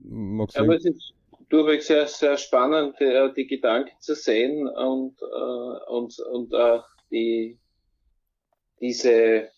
Aber 0.56 0.77
es 0.77 0.86
ist 0.86 1.13
durchweg 1.49 1.84
sehr, 1.84 2.08
sehr 2.08 2.38
spannend, 2.38 3.01
äh, 3.01 3.34
die 3.34 3.47
Gedanken 3.47 3.91
zu 3.99 4.15
sehen 4.15 4.65
und, 4.65 5.21
äh, 5.21 5.91
und, 5.91 6.17
und 6.19 6.56
auch 6.56 6.86
die, 7.12 7.60
diese, 8.80 9.49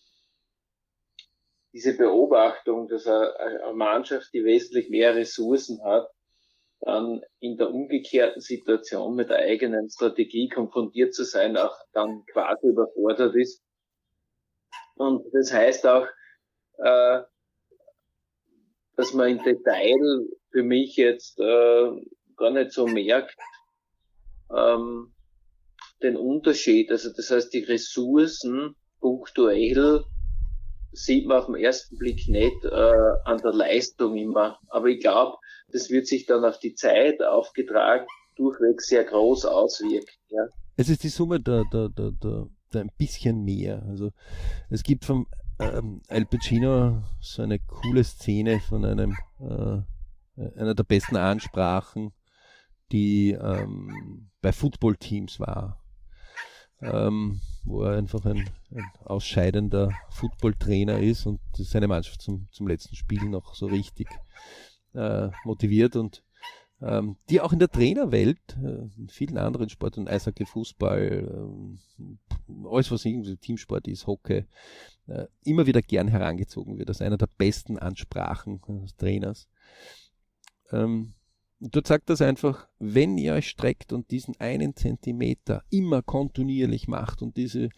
diese 1.72 1.96
Beobachtung, 1.96 2.88
dass 2.88 3.06
eine 3.06 3.72
Mannschaft, 3.72 4.34
die 4.34 4.44
wesentlich 4.44 4.90
mehr 4.90 5.14
Ressourcen 5.14 5.80
hat, 5.84 6.08
dann 6.84 7.22
in 7.40 7.56
der 7.56 7.70
umgekehrten 7.70 8.42
Situation 8.42 9.14
mit 9.14 9.30
der 9.30 9.38
eigenen 9.38 9.88
Strategie 9.88 10.48
konfrontiert 10.48 11.14
zu 11.14 11.24
sein, 11.24 11.56
auch 11.56 11.74
dann 11.92 12.24
quasi 12.26 12.68
überfordert 12.68 13.34
ist. 13.34 13.62
Und 14.96 15.24
das 15.32 15.52
heißt 15.52 15.86
auch, 15.86 16.06
äh, 16.78 17.22
dass 18.96 19.14
man 19.14 19.30
im 19.30 19.42
Detail 19.42 20.26
für 20.50 20.62
mich 20.62 20.96
jetzt 20.96 21.40
äh, 21.40 21.90
gar 22.36 22.50
nicht 22.50 22.72
so 22.72 22.86
merkt, 22.86 23.34
ähm, 24.54 25.14
den 26.02 26.16
Unterschied. 26.16 26.90
Also 26.90 27.10
das 27.16 27.30
heißt, 27.30 27.52
die 27.54 27.64
Ressourcen 27.64 28.76
punktuell 29.00 30.04
sieht 30.92 31.26
man 31.26 31.38
auf 31.38 31.46
den 31.46 31.56
ersten 31.56 31.96
Blick 31.96 32.28
nicht 32.28 32.62
äh, 32.64 33.12
an 33.24 33.38
der 33.38 33.52
Leistung 33.52 34.16
immer. 34.16 34.60
Aber 34.68 34.86
ich 34.88 35.00
glaube, 35.00 35.38
das 35.74 35.90
wird 35.90 36.06
sich 36.06 36.24
dann 36.24 36.44
auf 36.44 36.58
die 36.58 36.74
Zeit 36.74 37.22
aufgetragen 37.22 38.06
durchweg 38.36 38.80
sehr 38.80 39.04
groß 39.04 39.44
auswirken. 39.44 40.10
Ja. 40.28 40.46
Es 40.76 40.88
ist 40.88 41.02
die 41.04 41.08
Summe 41.08 41.40
der, 41.40 41.64
der, 41.72 41.88
der, 41.88 42.10
der, 42.10 42.46
der 42.72 42.80
ein 42.80 42.90
bisschen 42.96 43.44
mehr. 43.44 43.84
Also 43.88 44.10
es 44.70 44.82
gibt 44.82 45.04
vom 45.04 45.26
ähm, 45.60 46.02
Al 46.08 46.24
Pacino 46.24 47.02
so 47.20 47.42
eine 47.42 47.58
coole 47.60 48.02
Szene 48.02 48.60
von 48.60 48.84
einem 48.84 49.16
äh, 49.40 49.82
einer 50.58 50.74
der 50.74 50.82
besten 50.82 51.16
Ansprachen, 51.16 52.12
die 52.90 53.32
ähm, 53.32 54.30
bei 54.40 54.52
Footballteams 54.52 55.38
war 55.38 55.84
ähm, 56.84 57.40
wo 57.64 57.82
er 57.82 57.96
einfach 57.96 58.24
ein, 58.24 58.50
ein 58.74 58.90
ausscheidender 59.04 59.90
Footballtrainer 60.10 60.98
ist 60.98 61.26
und 61.26 61.40
seine 61.52 61.88
Mannschaft 61.88 62.22
zum, 62.22 62.48
zum 62.50 62.68
letzten 62.68 62.94
Spiel 62.94 63.24
noch 63.24 63.54
so 63.54 63.66
richtig 63.66 64.08
äh, 64.94 65.30
motiviert 65.44 65.96
und 65.96 66.22
ähm, 66.80 67.16
die 67.30 67.40
auch 67.40 67.52
in 67.52 67.58
der 67.58 67.70
Trainerwelt, 67.70 68.38
äh, 68.62 68.88
in 68.98 69.08
vielen 69.08 69.38
anderen 69.38 69.68
Sporten, 69.68 70.08
Eishockey, 70.08 70.44
Fußball, 70.44 71.28
äh, 71.98 72.66
alles 72.68 72.90
was 72.90 73.04
irgendwie 73.04 73.36
Teamsport 73.36 73.88
ist, 73.88 74.06
Hockey, 74.06 74.44
äh, 75.06 75.26
immer 75.44 75.66
wieder 75.66 75.82
gern 75.82 76.08
herangezogen 76.08 76.78
wird 76.78 76.88
als 76.88 77.00
einer 77.00 77.16
der 77.16 77.28
besten 77.38 77.78
Ansprachen 77.78 78.60
des 78.82 78.96
Trainers. 78.96 79.48
Ähm, 80.72 81.14
dort 81.70 81.86
sagt 81.86 82.10
das 82.10 82.20
einfach, 82.20 82.68
wenn 82.78 83.16
ihr 83.16 83.34
euch 83.34 83.48
streckt 83.48 83.92
und 83.92 84.10
diesen 84.10 84.38
einen 84.38 84.76
Zentimeter 84.76 85.62
immer 85.70 86.02
kontinuierlich 86.02 86.88
macht 86.88 87.22
und 87.22 87.36
diese 87.36 87.70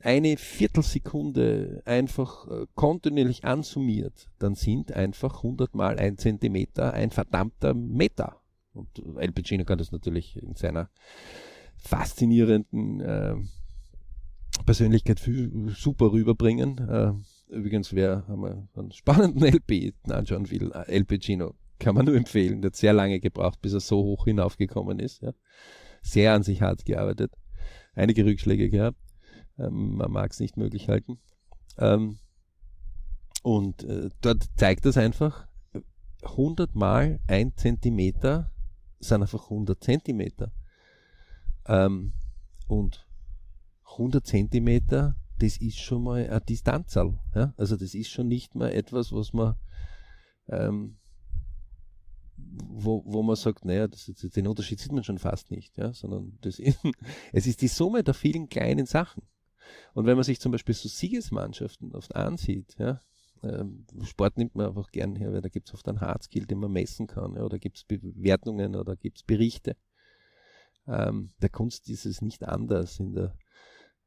eine 0.00 0.36
Viertelsekunde 0.36 1.82
einfach 1.84 2.48
äh, 2.48 2.66
kontinuierlich 2.74 3.44
ansummiert, 3.44 4.28
dann 4.38 4.54
sind 4.54 4.92
einfach 4.92 5.38
100 5.38 5.74
mal 5.74 5.98
ein 5.98 6.18
Zentimeter 6.18 6.92
ein 6.92 7.10
verdammter 7.10 7.74
Meter. 7.74 8.40
Und 8.72 8.88
El 9.16 9.32
Pacino 9.32 9.64
kann 9.64 9.78
das 9.78 9.92
natürlich 9.92 10.36
in 10.36 10.54
seiner 10.54 10.90
faszinierenden 11.76 13.00
äh, 13.00 13.36
Persönlichkeit 14.64 15.20
super 15.68 16.12
rüberbringen. 16.12 16.78
Äh, 16.78 17.12
übrigens, 17.54 17.92
wer 17.92 18.24
einen 18.28 18.92
spannenden 18.92 19.44
LP 19.44 19.94
anschauen 20.08 20.50
will, 20.50 20.72
El 20.72 21.04
Pacino 21.04 21.54
kann 21.78 21.94
man 21.94 22.06
nur 22.06 22.16
empfehlen. 22.16 22.62
Der 22.62 22.70
hat 22.70 22.76
sehr 22.76 22.92
lange 22.92 23.20
gebraucht, 23.20 23.60
bis 23.60 23.72
er 23.72 23.80
so 23.80 24.02
hoch 24.02 24.24
hinaufgekommen 24.24 24.98
ist. 24.98 25.22
Ja. 25.22 25.32
Sehr 26.02 26.34
an 26.34 26.42
sich 26.42 26.62
hart 26.62 26.84
gearbeitet. 26.84 27.32
Einige 27.94 28.24
Rückschläge 28.24 28.70
gehabt. 28.70 28.98
Ähm, 29.58 29.96
man 29.96 30.10
mag 30.10 30.32
es 30.32 30.40
nicht 30.40 30.56
möglich 30.56 30.88
halten. 30.88 31.18
Ähm, 31.78 32.18
und 33.42 33.84
äh, 33.84 34.10
dort 34.20 34.44
zeigt 34.56 34.84
das 34.84 34.96
einfach, 34.96 35.46
100 36.22 36.74
mal 36.74 37.20
ein 37.28 37.56
Zentimeter 37.56 38.50
sind 39.00 39.22
einfach 39.22 39.44
100 39.44 39.82
Zentimeter. 39.82 40.52
Ähm, 41.66 42.12
und 42.66 43.06
100 43.92 44.26
Zentimeter, 44.26 45.16
das 45.38 45.56
ist 45.58 45.78
schon 45.78 46.02
mal 46.02 46.28
eine 46.28 46.40
Distanzzahl. 46.40 47.18
Ja? 47.34 47.54
Also 47.56 47.76
das 47.76 47.94
ist 47.94 48.10
schon 48.10 48.28
nicht 48.28 48.54
mal 48.54 48.72
etwas, 48.72 49.12
was 49.12 49.32
man 49.32 49.54
ähm, 50.48 50.98
wo, 52.64 53.02
wo 53.06 53.22
man 53.22 53.36
sagt, 53.36 53.64
naja, 53.64 53.88
das, 53.88 54.06
den 54.06 54.46
Unterschied 54.46 54.80
sieht 54.80 54.92
man 54.92 55.04
schon 55.04 55.18
fast 55.18 55.50
nicht, 55.50 55.76
ja, 55.76 55.92
sondern 55.92 56.38
das 56.40 56.58
ist, 56.58 56.78
es 57.32 57.46
ist 57.46 57.62
die 57.62 57.68
Summe 57.68 58.02
der 58.02 58.14
vielen 58.14 58.48
kleinen 58.48 58.86
Sachen. 58.86 59.22
Und 59.94 60.06
wenn 60.06 60.16
man 60.16 60.24
sich 60.24 60.40
zum 60.40 60.52
Beispiel 60.52 60.74
so 60.74 60.88
Siegesmannschaften 60.88 61.94
oft 61.94 62.16
ansieht, 62.16 62.76
ja, 62.78 63.00
ähm, 63.42 63.86
Sport 64.02 64.38
nimmt 64.38 64.54
man 64.54 64.66
einfach 64.66 64.90
gern 64.90 65.14
her, 65.16 65.32
weil 65.32 65.40
da 65.40 65.48
gibt 65.48 65.68
es 65.68 65.74
oft 65.74 65.88
einen 65.88 66.00
Hardskill, 66.00 66.46
den 66.46 66.58
man 66.58 66.72
messen 66.72 67.06
kann, 67.06 67.34
ja, 67.34 67.42
oder 67.42 67.58
gibt 67.58 67.76
es 67.76 67.84
Bewertungen 67.84 68.74
oder 68.76 68.96
gibt 68.96 69.18
es 69.18 69.22
Berichte. 69.22 69.76
Ähm, 70.86 71.30
der 71.40 71.50
Kunst 71.50 71.88
ist 71.90 72.06
es 72.06 72.22
nicht 72.22 72.44
anders, 72.44 72.98
in 72.98 73.12
der 73.14 73.36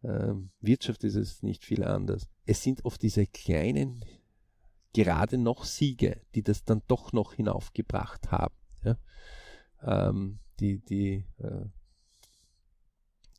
ähm, 0.04 0.50
Wirtschaft 0.60 1.04
ist 1.04 1.16
es 1.16 1.44
nicht 1.44 1.64
viel 1.64 1.84
anders. 1.84 2.28
Es 2.46 2.64
sind 2.64 2.86
oft 2.86 3.02
diese 3.02 3.28
kleinen 3.28 4.04
gerade 4.94 5.38
noch 5.38 5.66
Siege, 5.66 6.22
die 6.36 6.44
das 6.44 6.64
dann 6.64 6.82
doch 6.88 7.14
noch 7.14 7.34
hinaufgebracht 7.34 8.32
haben. 8.32 8.56
Ja? 8.84 8.98
Ähm, 9.84 10.40
die, 10.60 10.80
die 10.80 11.26
äh, 11.38 11.66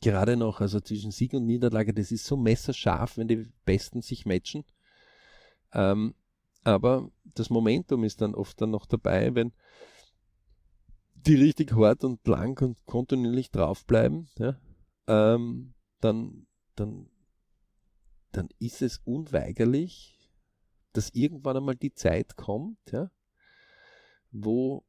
gerade 0.03 0.37
noch, 0.37 0.61
also 0.61 0.81
zwischen 0.81 1.12
Sieg 1.12 1.35
und 1.35 1.47
Niederlage, 1.47 1.95
das 1.95 2.11
ist 2.12 2.27
so 2.27 2.37
messerscharf, 2.37 3.17
wenn 3.17 3.29
die 3.29 3.49
Besten 3.65 4.03
sich 4.03 4.27
matchen. 4.27 4.65
Ähm, 5.73 6.15
aber 6.65 7.11
das 7.25 7.51
Momentum 7.51 8.05
ist 8.05 8.21
dann 8.21 8.35
oft 8.35 8.61
dann 8.61 8.71
noch 8.71 8.87
dabei, 8.87 9.35
wenn 9.35 9.53
die 11.15 11.37
richtig 11.37 11.73
hart 11.73 12.05
und 12.05 12.23
blank 12.23 12.62
und 12.62 12.85
kontinuierlich 12.85 13.51
draufbleiben, 13.51 14.29
ja, 14.38 14.59
ähm, 15.07 15.75
dann, 16.01 16.47
dann, 16.75 17.09
dann 18.33 18.49
ist 18.59 18.83
es 18.83 19.01
unweigerlich, 19.05 20.22
dass 20.92 21.11
irgendwann 21.14 21.57
einmal 21.57 21.76
die 21.76 21.94
Zeit 21.94 22.37
kommt, 22.37 22.78
ja, 22.90 23.11
wo 24.31 24.85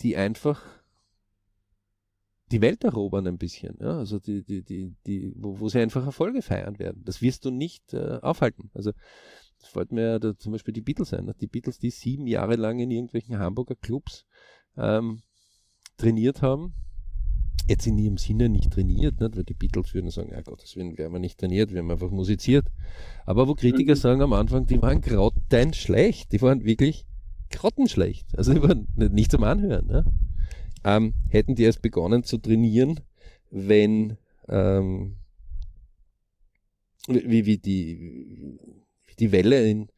die 0.00 0.16
einfach 0.16 0.62
die 2.52 2.60
Welt 2.60 2.84
erobern 2.84 3.26
ein 3.26 3.38
bisschen, 3.38 3.76
ja, 3.80 3.98
also 3.98 4.20
die, 4.20 4.44
die, 4.44 4.62
die, 4.62 4.94
die, 5.06 5.34
wo, 5.36 5.58
wo 5.58 5.68
sie 5.68 5.80
einfach 5.80 6.04
Erfolge 6.04 6.42
feiern 6.42 6.78
werden. 6.78 7.02
Das 7.04 7.20
wirst 7.20 7.44
du 7.44 7.50
nicht 7.50 7.92
äh, 7.92 8.18
aufhalten. 8.22 8.70
Also 8.72 8.92
das 9.58 9.68
fällt 9.70 9.90
mir 9.90 10.18
ja 10.22 10.36
zum 10.36 10.52
Beispiel 10.52 10.74
die 10.74 10.82
Beatles 10.82 11.12
ein. 11.12 11.24
Ne? 11.24 11.34
Die 11.40 11.48
Beatles, 11.48 11.78
die 11.78 11.90
sieben 11.90 12.26
Jahre 12.26 12.56
lang 12.56 12.78
in 12.78 12.90
irgendwelchen 12.90 13.38
Hamburger 13.38 13.74
Clubs 13.74 14.26
ähm, 14.76 15.22
trainiert 15.96 16.42
haben, 16.42 16.74
jetzt 17.68 17.86
in 17.86 17.98
ihrem 17.98 18.18
Sinne 18.18 18.48
nicht 18.48 18.72
trainiert, 18.72 19.20
nicht? 19.20 19.36
weil 19.36 19.44
die 19.44 19.54
Beatles 19.54 19.94
würden 19.94 20.10
sagen, 20.10 20.30
ja 20.30 20.40
Gott, 20.40 20.60
deswegen 20.62 20.96
werden 20.98 21.12
wir 21.12 21.18
nicht 21.18 21.38
trainiert, 21.38 21.72
wir 21.72 21.80
haben 21.80 21.90
einfach 21.90 22.10
musiziert. 22.10 22.66
Aber 23.24 23.48
wo 23.48 23.54
Kritiker 23.54 23.94
mhm. 23.94 23.98
sagen 23.98 24.22
am 24.22 24.32
Anfang, 24.32 24.66
die 24.66 24.80
waren 24.80 25.00
grottenschlecht, 25.00 26.32
die 26.32 26.40
waren 26.42 26.64
wirklich 26.64 27.06
grottenschlecht. 27.50 28.26
Also 28.36 28.54
die 28.54 28.62
waren 28.62 28.86
nicht 28.96 29.30
zum 29.30 29.42
Anhören. 29.42 29.86
Ne? 29.86 30.04
Ähm, 30.84 31.14
hätten 31.28 31.54
die 31.54 31.64
erst 31.64 31.82
begonnen 31.82 32.22
zu 32.22 32.38
trainieren, 32.38 33.00
wenn 33.50 34.16
ähm, 34.48 35.16
wie, 37.08 37.46
wie 37.46 37.58
die 37.58 38.58
wie 39.06 39.14
die 39.18 39.32
Welle 39.32 39.68
in, 39.68 39.88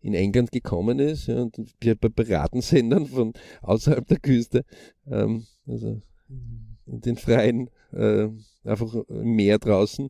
in 0.00 0.14
England 0.14 0.52
gekommen 0.52 0.98
ist 0.98 1.26
ja, 1.26 1.42
und 1.42 1.56
bei 1.80 2.08
Beratensendern 2.08 3.06
von 3.06 3.32
außerhalb 3.62 4.06
der 4.06 4.18
Küste. 4.18 4.64
Ähm, 5.06 5.46
also 5.66 6.02
in 6.90 7.00
den 7.00 7.16
freien, 7.16 7.70
äh, 7.92 8.28
einfach 8.64 8.94
im 9.08 9.36
Meer 9.36 9.58
draußen 9.58 10.08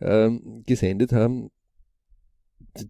äh, 0.00 0.30
gesendet 0.66 1.12
haben, 1.12 1.50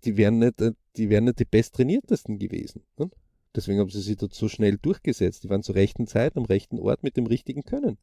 die 0.04 0.16
wären 0.16 0.38
nicht, 0.38 0.60
äh, 0.60 0.72
die 0.96 1.10
wären 1.10 1.24
nicht 1.24 1.38
die 1.38 1.44
besttrainiertesten 1.44 2.38
gewesen. 2.38 2.82
Ne? 2.98 3.10
Deswegen 3.54 3.80
haben 3.80 3.90
sie 3.90 4.00
sich 4.00 4.16
dort 4.16 4.34
so 4.34 4.48
schnell 4.48 4.76
durchgesetzt. 4.76 5.44
Die 5.44 5.50
waren 5.50 5.62
zur 5.62 5.74
rechten 5.74 6.06
Zeit, 6.06 6.36
am 6.36 6.44
rechten 6.44 6.78
Ort 6.78 7.02
mit 7.02 7.16
dem 7.16 7.26
richtigen 7.26 7.62
Können. 7.62 7.98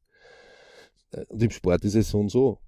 Äh, 1.11 1.25
und 1.27 1.41
im 1.41 1.51
Sport 1.51 1.85
ist 1.85 1.95
es 1.95 2.09
so 2.09 2.19
und 2.19 2.29
so. 2.29 2.59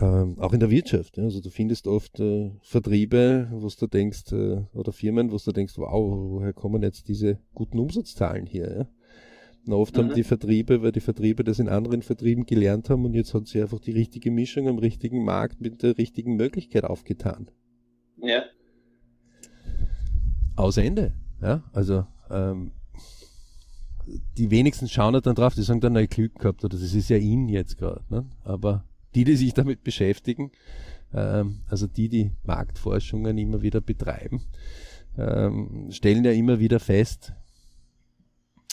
Ähm, 0.00 0.38
auch 0.38 0.52
in 0.52 0.60
der 0.60 0.70
Wirtschaft. 0.70 1.16
Ja. 1.16 1.24
Also 1.24 1.40
du 1.40 1.50
findest 1.50 1.86
oft 1.86 2.18
äh, 2.20 2.50
Vertriebe, 2.62 3.48
wo 3.52 3.68
du 3.68 3.86
denkst, 3.86 4.32
äh, 4.32 4.62
oder 4.74 4.92
Firmen, 4.92 5.30
wo 5.30 5.36
du 5.36 5.52
denkst, 5.52 5.74
wow, 5.76 6.30
woher 6.30 6.52
kommen 6.52 6.82
jetzt 6.82 7.08
diese 7.08 7.38
guten 7.54 7.78
Umsatzzahlen 7.78 8.46
hier? 8.46 8.76
Ja? 8.76 8.88
Und 9.66 9.72
oft 9.72 9.96
mhm. 9.96 10.02
haben 10.02 10.14
die 10.14 10.22
Vertriebe, 10.22 10.82
weil 10.82 10.92
die 10.92 11.00
Vertriebe 11.00 11.42
das 11.42 11.58
in 11.58 11.68
anderen 11.68 12.02
Vertrieben 12.02 12.46
gelernt 12.46 12.88
haben 12.88 13.04
und 13.04 13.14
jetzt 13.14 13.34
hat 13.34 13.46
sie 13.46 13.60
einfach 13.60 13.80
die 13.80 13.92
richtige 13.92 14.30
Mischung 14.30 14.68
am 14.68 14.78
richtigen 14.78 15.24
Markt 15.24 15.60
mit 15.60 15.82
der 15.82 15.98
richtigen 15.98 16.36
Möglichkeit 16.36 16.84
aufgetan. 16.84 17.50
Ja. 18.18 18.44
Aus 20.54 20.76
Ende. 20.76 21.14
Ja, 21.42 21.64
also 21.72 22.06
ähm, 22.30 22.72
die 24.38 24.50
wenigsten 24.50 24.88
schauen 24.88 25.20
dann 25.20 25.34
drauf, 25.34 25.54
die 25.54 25.62
sagen 25.62 25.80
dann, 25.80 25.94
na, 25.94 26.00
ich 26.00 26.10
Glück 26.10 26.38
gehabt 26.38 26.64
oder 26.64 26.76
das 26.78 26.94
ist 26.94 27.10
ja 27.10 27.16
ihn 27.16 27.48
jetzt 27.48 27.76
gerade. 27.76 28.02
Ne? 28.08 28.24
Aber 28.44 28.84
die, 29.14 29.24
die 29.24 29.36
sich 29.36 29.52
damit 29.52 29.82
beschäftigen, 29.82 30.52
ähm, 31.12 31.60
also 31.68 31.86
die, 31.86 32.08
die 32.08 32.30
Marktforschungen 32.44 33.36
immer 33.36 33.62
wieder 33.62 33.80
betreiben, 33.80 34.42
ähm, 35.18 35.88
stellen 35.90 36.24
ja 36.24 36.32
immer 36.32 36.60
wieder 36.60 36.78
fest, 36.78 37.32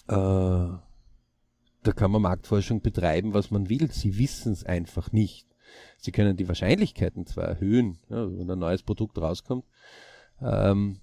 da 0.08 1.92
kann 1.96 2.12
man 2.12 2.22
Marktforschung 2.22 2.82
betreiben, 2.82 3.34
was 3.34 3.52
man 3.52 3.70
will. 3.70 3.92
Sie 3.92 4.18
wissen 4.18 4.54
es 4.54 4.66
einfach 4.66 5.12
nicht. 5.12 5.48
Sie 5.98 6.12
können 6.12 6.38
die 6.38 6.48
Wahrscheinlichkeiten 6.48 7.26
zwar 7.26 7.46
erhöhen, 7.46 7.98
ja, 8.10 8.30
wenn 8.30 8.50
ein 8.50 8.60
neues 8.60 8.84
Produkt 8.84 9.18
rauskommt, 9.18 9.66
ähm, 10.42 11.00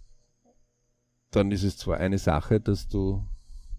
dann 1.30 1.50
ist 1.50 1.64
es 1.64 1.76
zwar 1.76 1.98
eine 1.98 2.18
Sache, 2.18 2.60
dass 2.60 2.88
du 2.88 3.24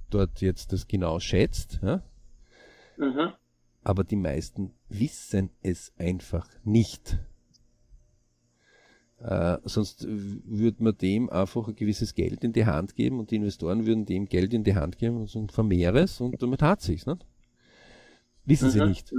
dort 0.10 0.42
jetzt 0.42 0.74
das 0.74 0.88
genau 0.88 1.20
schätzt, 1.20 1.80
ja, 1.82 2.04
mhm. 2.98 3.34
aber 3.84 4.04
die 4.04 4.16
meisten 4.16 4.74
wissen 4.90 5.52
es 5.62 5.94
einfach 5.98 6.48
nicht. 6.64 7.20
Äh, 9.24 9.60
sonst 9.66 10.08
würde 10.08 10.84
man 10.84 10.98
dem 10.98 11.30
einfach 11.30 11.68
ein 11.68 11.76
gewisses 11.76 12.16
Geld 12.16 12.44
in 12.44 12.54
die 12.54 12.66
Hand 12.66 12.96
geben 12.96 13.20
und 13.20 13.30
die 13.30 13.36
Investoren 13.36 13.86
würden 13.86 14.06
dem 14.06 14.26
Geld 14.26 14.54
in 14.54 14.64
die 14.64 14.74
Hand 14.74 14.98
geben 14.98 15.18
und 15.18 15.30
sagen, 15.30 15.50
vermehre 15.50 16.00
es 16.00 16.20
und 16.20 16.42
damit 16.42 16.64
hat 16.64 16.82
sich's. 16.82 17.06
Ne? 17.06 17.20
Wissen 18.46 18.70
mhm. 18.70 18.72
sie 18.72 18.86
nicht. 18.86 19.14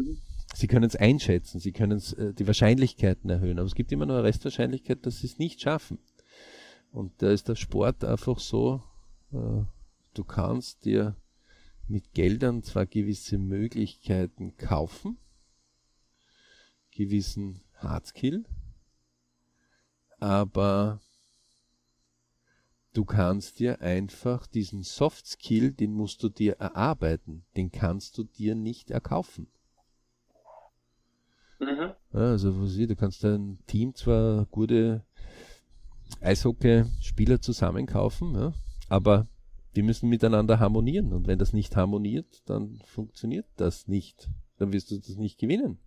Sie 0.54 0.66
können 0.66 0.84
es 0.84 0.96
einschätzen, 0.96 1.60
sie 1.60 1.72
können 1.72 2.02
äh, 2.18 2.34
die 2.34 2.46
Wahrscheinlichkeiten 2.46 3.30
erhöhen, 3.30 3.58
aber 3.58 3.66
es 3.66 3.76
gibt 3.76 3.92
immer 3.92 4.04
noch 4.04 4.16
eine 4.16 4.24
Restwahrscheinlichkeit, 4.24 5.06
dass 5.06 5.20
sie 5.20 5.28
es 5.28 5.38
nicht 5.38 5.60
schaffen. 5.60 5.98
Und 6.90 7.22
da 7.22 7.30
ist 7.30 7.48
der 7.48 7.54
Sport 7.54 8.04
einfach 8.04 8.38
so, 8.38 8.82
äh, 9.32 9.62
du 10.14 10.24
kannst 10.24 10.84
dir 10.84 11.16
mit 11.86 12.12
Geldern 12.12 12.62
zwar 12.62 12.86
gewisse 12.86 13.38
Möglichkeiten 13.38 14.56
kaufen, 14.56 15.16
gewissen 16.90 17.62
Hardskill, 17.76 18.44
aber 20.22 21.00
du 22.92 23.04
kannst 23.04 23.58
dir 23.58 23.80
einfach 23.80 24.46
diesen 24.46 24.84
Soft 24.84 25.26
Skill, 25.26 25.72
den 25.72 25.92
musst 25.92 26.22
du 26.22 26.28
dir 26.28 26.58
erarbeiten, 26.60 27.44
den 27.56 27.72
kannst 27.72 28.18
du 28.18 28.22
dir 28.22 28.54
nicht 28.54 28.92
erkaufen. 28.92 29.48
Mhm. 31.58 31.90
Also, 32.12 32.62
was 32.62 32.76
ich, 32.76 32.86
du 32.86 32.94
kannst 32.94 33.24
dein 33.24 33.58
Team 33.66 33.96
zwar 33.96 34.46
gute 34.46 35.04
Eishockey-Spieler 36.20 37.40
zusammenkaufen, 37.40 38.36
ja, 38.36 38.52
aber 38.88 39.26
die 39.74 39.82
müssen 39.82 40.08
miteinander 40.08 40.60
harmonieren. 40.60 41.12
Und 41.12 41.26
wenn 41.26 41.40
das 41.40 41.52
nicht 41.52 41.74
harmoniert, 41.74 42.42
dann 42.44 42.80
funktioniert 42.84 43.46
das 43.56 43.88
nicht. 43.88 44.28
Dann 44.58 44.72
wirst 44.72 44.92
du 44.92 44.98
das 44.98 45.16
nicht 45.16 45.38
gewinnen. 45.38 45.78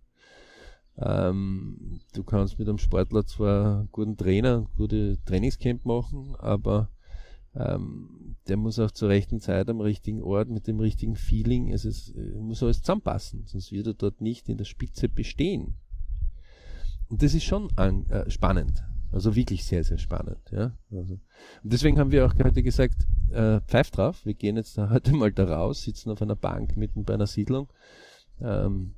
Ähm, 0.98 2.00
du 2.14 2.24
kannst 2.24 2.58
mit 2.58 2.68
einem 2.68 2.78
Sportler 2.78 3.26
zwar 3.26 3.80
einen 3.80 3.88
guten 3.92 4.16
Trainer, 4.16 4.66
gute 4.76 5.18
Trainingscamp 5.24 5.84
machen, 5.84 6.34
aber 6.38 6.90
ähm, 7.54 8.36
der 8.48 8.56
muss 8.56 8.78
auch 8.78 8.90
zur 8.90 9.08
rechten 9.08 9.40
Zeit 9.40 9.68
am 9.68 9.80
richtigen 9.80 10.22
Ort 10.22 10.48
mit 10.48 10.66
dem 10.66 10.80
richtigen 10.80 11.16
Feeling. 11.16 11.72
Es 11.72 11.84
ist, 11.84 12.14
muss 12.16 12.62
alles 12.62 12.80
zusammenpassen, 12.80 13.44
sonst 13.46 13.72
wird 13.72 13.86
er 13.86 13.94
dort 13.94 14.20
nicht 14.20 14.48
in 14.48 14.56
der 14.56 14.64
Spitze 14.64 15.08
bestehen. 15.08 15.74
Und 17.08 17.22
das 17.22 17.34
ist 17.34 17.44
schon 17.44 17.68
an, 17.76 18.06
äh, 18.06 18.30
spannend. 18.30 18.82
Also 19.12 19.36
wirklich 19.36 19.64
sehr, 19.64 19.84
sehr 19.84 19.98
spannend. 19.98 20.40
Ja? 20.50 20.76
Also, 20.90 21.14
und 21.14 21.72
deswegen 21.72 21.98
haben 21.98 22.10
wir 22.10 22.26
auch 22.26 22.34
heute 22.42 22.62
gesagt, 22.62 23.06
äh, 23.30 23.60
pfeif 23.60 23.90
drauf, 23.90 24.24
wir 24.24 24.34
gehen 24.34 24.56
jetzt 24.56 24.76
heute 24.78 25.12
mal 25.12 25.32
da 25.32 25.44
raus, 25.44 25.82
sitzen 25.82 26.10
auf 26.10 26.22
einer 26.22 26.36
Bank 26.36 26.76
mitten 26.76 27.04
bei 27.04 27.14
einer 27.14 27.26
Siedlung. 27.26 27.68
Ähm, 28.40 28.94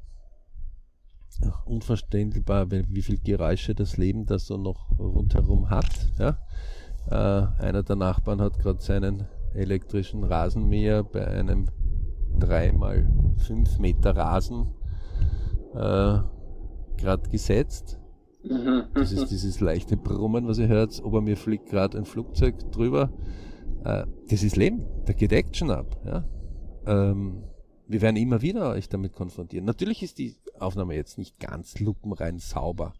unverständlich, 1.64 2.44
wie 2.46 3.02
viel 3.02 3.18
Geräusche 3.18 3.74
das 3.74 3.96
Leben 3.96 4.26
da 4.26 4.38
so 4.38 4.56
noch 4.56 4.98
rundherum 4.98 5.70
hat. 5.70 6.10
Ja? 6.18 6.38
Äh, 7.10 7.62
einer 7.62 7.82
der 7.82 7.96
Nachbarn 7.96 8.40
hat 8.40 8.58
gerade 8.58 8.80
seinen 8.80 9.26
elektrischen 9.54 10.24
Rasenmäher 10.24 11.04
bei 11.04 11.26
einem 11.26 11.68
3x5 12.38 13.80
Meter 13.80 14.16
Rasen 14.16 14.74
äh, 15.74 16.18
gerade 16.96 17.30
gesetzt. 17.30 17.98
Das 18.94 19.12
ist 19.12 19.30
dieses 19.30 19.60
leichte 19.60 19.96
Brummen, 19.96 20.46
was 20.46 20.58
ihr 20.58 20.68
hört, 20.68 21.02
ober 21.02 21.20
mir 21.20 21.36
fliegt 21.36 21.66
gerade 21.66 21.98
ein 21.98 22.04
Flugzeug 22.04 22.70
drüber. 22.72 23.10
Äh, 23.84 24.06
das 24.28 24.42
ist 24.42 24.56
Leben, 24.56 24.84
da 25.06 25.12
geht 25.12 25.32
Action 25.32 25.70
ab. 25.70 26.00
Ja? 26.04 26.24
Ähm, 26.86 27.44
wir 27.86 28.02
werden 28.02 28.16
immer 28.16 28.42
wieder 28.42 28.70
euch 28.70 28.88
damit 28.88 29.12
konfrontieren. 29.14 29.64
Natürlich 29.64 30.02
ist 30.02 30.18
die 30.18 30.36
Aufnahme 30.60 30.94
jetzt 30.94 31.18
nicht 31.18 31.38
ganz 31.38 31.78
lupenrein 31.78 32.38
sauber. 32.38 32.94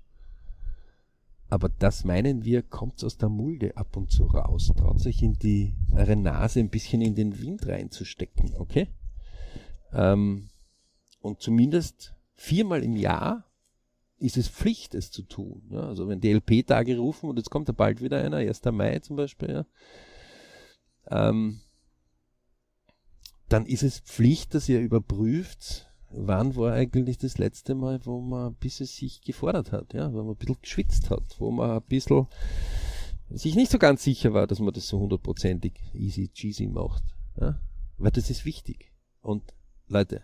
Aber 1.50 1.70
das 1.70 2.04
meinen 2.04 2.44
wir, 2.44 2.62
kommt 2.62 3.02
aus 3.02 3.16
der 3.16 3.30
Mulde 3.30 3.76
ab 3.76 3.96
und 3.96 4.10
zu 4.10 4.24
raus. 4.24 4.70
Traut 4.76 5.00
sich 5.00 5.22
in 5.22 5.34
die, 5.34 5.74
eure 5.92 6.16
Nase 6.16 6.60
ein 6.60 6.68
bisschen 6.68 7.00
in 7.00 7.14
den 7.14 7.40
Wind 7.40 7.66
reinzustecken, 7.66 8.54
okay? 8.58 8.88
Ähm, 9.92 10.50
und 11.20 11.40
zumindest 11.40 12.14
viermal 12.34 12.82
im 12.84 12.96
Jahr 12.96 13.44
ist 14.18 14.36
es 14.36 14.48
Pflicht, 14.48 14.94
es 14.94 15.10
zu 15.10 15.22
tun. 15.22 15.62
Ja? 15.70 15.80
Also 15.80 16.08
wenn 16.08 16.20
die 16.20 16.32
LP-Tage 16.32 16.98
rufen, 16.98 17.30
und 17.30 17.36
jetzt 17.36 17.50
kommt 17.50 17.68
ja 17.68 17.74
bald 17.74 18.02
wieder 18.02 18.22
einer, 18.22 18.38
1. 18.38 18.64
Mai 18.66 18.98
zum 18.98 19.16
Beispiel, 19.16 19.50
ja? 21.10 21.28
ähm, 21.28 21.60
dann 23.48 23.64
ist 23.64 23.82
es 23.82 24.00
Pflicht, 24.00 24.54
dass 24.54 24.68
ihr 24.68 24.80
überprüft, 24.80 25.87
wann 26.10 26.56
war 26.56 26.72
eigentlich 26.72 27.18
das 27.18 27.38
letzte 27.38 27.74
Mal, 27.74 28.04
wo 28.04 28.20
man 28.20 28.48
ein 28.48 28.54
bisschen 28.54 28.86
sich 28.86 29.20
gefordert 29.22 29.72
hat, 29.72 29.94
ja, 29.94 30.12
wo 30.12 30.18
man 30.18 30.30
ein 30.30 30.36
bisschen 30.36 30.60
geschwitzt 30.60 31.10
hat, 31.10 31.36
wo 31.38 31.50
man 31.50 31.70
ein 31.70 31.82
bisschen 31.82 32.26
sich 33.30 33.54
nicht 33.54 33.70
so 33.70 33.78
ganz 33.78 34.02
sicher 34.02 34.32
war, 34.32 34.46
dass 34.46 34.58
man 34.58 34.72
das 34.72 34.88
so 34.88 34.98
hundertprozentig 34.98 35.74
easy 35.92 36.28
cheesy 36.28 36.66
macht, 36.66 37.02
ja, 37.38 37.60
weil 37.98 38.10
das 38.10 38.30
ist 38.30 38.44
wichtig. 38.44 38.92
Und 39.20 39.54
Leute, 39.86 40.22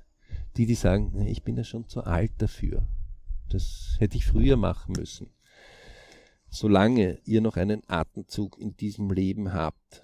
die, 0.57 0.67
die 0.67 0.75
sagen, 0.75 1.27
ich 1.27 1.43
bin 1.43 1.57
ja 1.57 1.65
schon 1.65 1.89
zu 1.89 2.05
alt 2.05 2.33
dafür, 2.39 2.87
das 3.49 3.97
hätte 3.99 4.17
ich 4.17 4.27
früher 4.27 4.57
machen 4.57 4.95
müssen. 4.97 5.31
Solange 6.49 7.19
ihr 7.25 7.41
noch 7.41 7.57
einen 7.57 7.83
Atemzug 7.89 8.59
in 8.59 8.77
diesem 8.77 9.11
Leben 9.11 9.53
habt, 9.53 10.03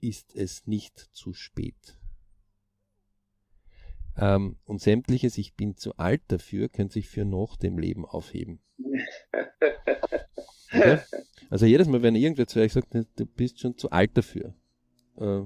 ist 0.00 0.34
es 0.34 0.66
nicht 0.66 0.98
zu 1.12 1.34
spät. 1.34 1.98
Ähm, 4.16 4.56
und 4.64 4.80
sämtliches, 4.80 5.38
ich 5.38 5.54
bin 5.54 5.76
zu 5.76 5.96
alt 5.96 6.22
dafür, 6.28 6.68
könnte 6.68 6.94
sich 6.94 7.08
für 7.08 7.24
nach 7.24 7.56
dem 7.56 7.78
Leben 7.78 8.04
aufheben. 8.04 8.60
Okay? 10.74 10.98
Also 11.50 11.66
jedes 11.66 11.86
Mal, 11.86 12.02
wenn 12.02 12.16
irgendwer 12.16 12.48
zu 12.48 12.58
euch 12.58 12.72
sagt, 12.72 12.94
du 12.94 13.26
bist 13.26 13.60
schon 13.60 13.78
zu 13.78 13.90
alt 13.90 14.16
dafür. 14.16 14.54
Äh, 15.16 15.42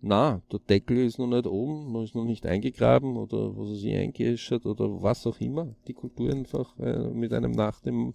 na, 0.00 0.42
der 0.52 0.58
Deckel 0.58 0.98
ist 0.98 1.18
noch 1.18 1.26
nicht 1.26 1.46
oben, 1.46 1.92
man 1.92 2.04
ist 2.04 2.14
noch 2.14 2.24
nicht 2.24 2.44
eingegraben 2.44 3.16
oder 3.16 3.56
was 3.56 3.82
ich, 3.82 3.94
eingeäschert 3.94 4.66
oder 4.66 5.02
was 5.02 5.26
auch 5.26 5.40
immer 5.40 5.74
die 5.86 5.94
Kultur 5.94 6.30
einfach 6.30 6.78
äh, 6.78 7.08
mit 7.08 7.32
einem 7.32 7.52
nach 7.52 7.80
dem 7.80 8.14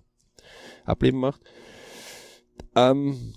Ableben 0.86 1.20
macht. 1.20 1.42
Ähm, 2.76 3.34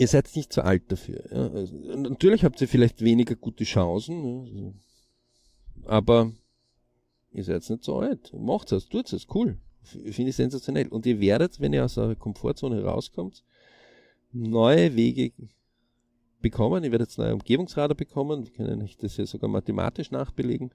ihr 0.00 0.08
seid 0.08 0.34
nicht 0.34 0.50
zu 0.50 0.64
alt 0.64 0.90
dafür. 0.90 1.22
Ja. 1.30 1.48
Also, 1.48 1.76
natürlich 1.76 2.44
habt 2.44 2.60
ihr 2.62 2.68
vielleicht 2.68 3.02
weniger 3.02 3.36
gute 3.36 3.64
Chancen, 3.64 4.46
ja. 4.56 4.72
aber 5.84 6.32
ihr 7.32 7.44
seid 7.44 7.68
nicht 7.68 7.84
so 7.84 7.98
alt. 7.98 8.32
Macht 8.32 8.72
es, 8.72 8.88
tut 8.88 9.12
es, 9.12 9.26
cool. 9.34 9.58
Finde 9.82 10.30
ich 10.30 10.36
sensationell. 10.36 10.88
Und 10.88 11.04
ihr 11.04 11.20
werdet, 11.20 11.60
wenn 11.60 11.74
ihr 11.74 11.84
aus 11.84 11.98
eurer 11.98 12.14
Komfortzone 12.14 12.82
rauskommt, 12.82 13.44
neue 14.32 14.96
Wege 14.96 15.32
bekommen. 16.40 16.82
Ihr 16.82 16.92
werdet 16.92 17.16
neue 17.18 17.34
Umgebungsradar 17.34 17.94
bekommen. 17.94 18.46
Wir 18.46 18.52
können 18.52 18.88
das 19.00 19.18
ja 19.18 19.26
sogar 19.26 19.50
mathematisch 19.50 20.10
nachbelegen. 20.10 20.70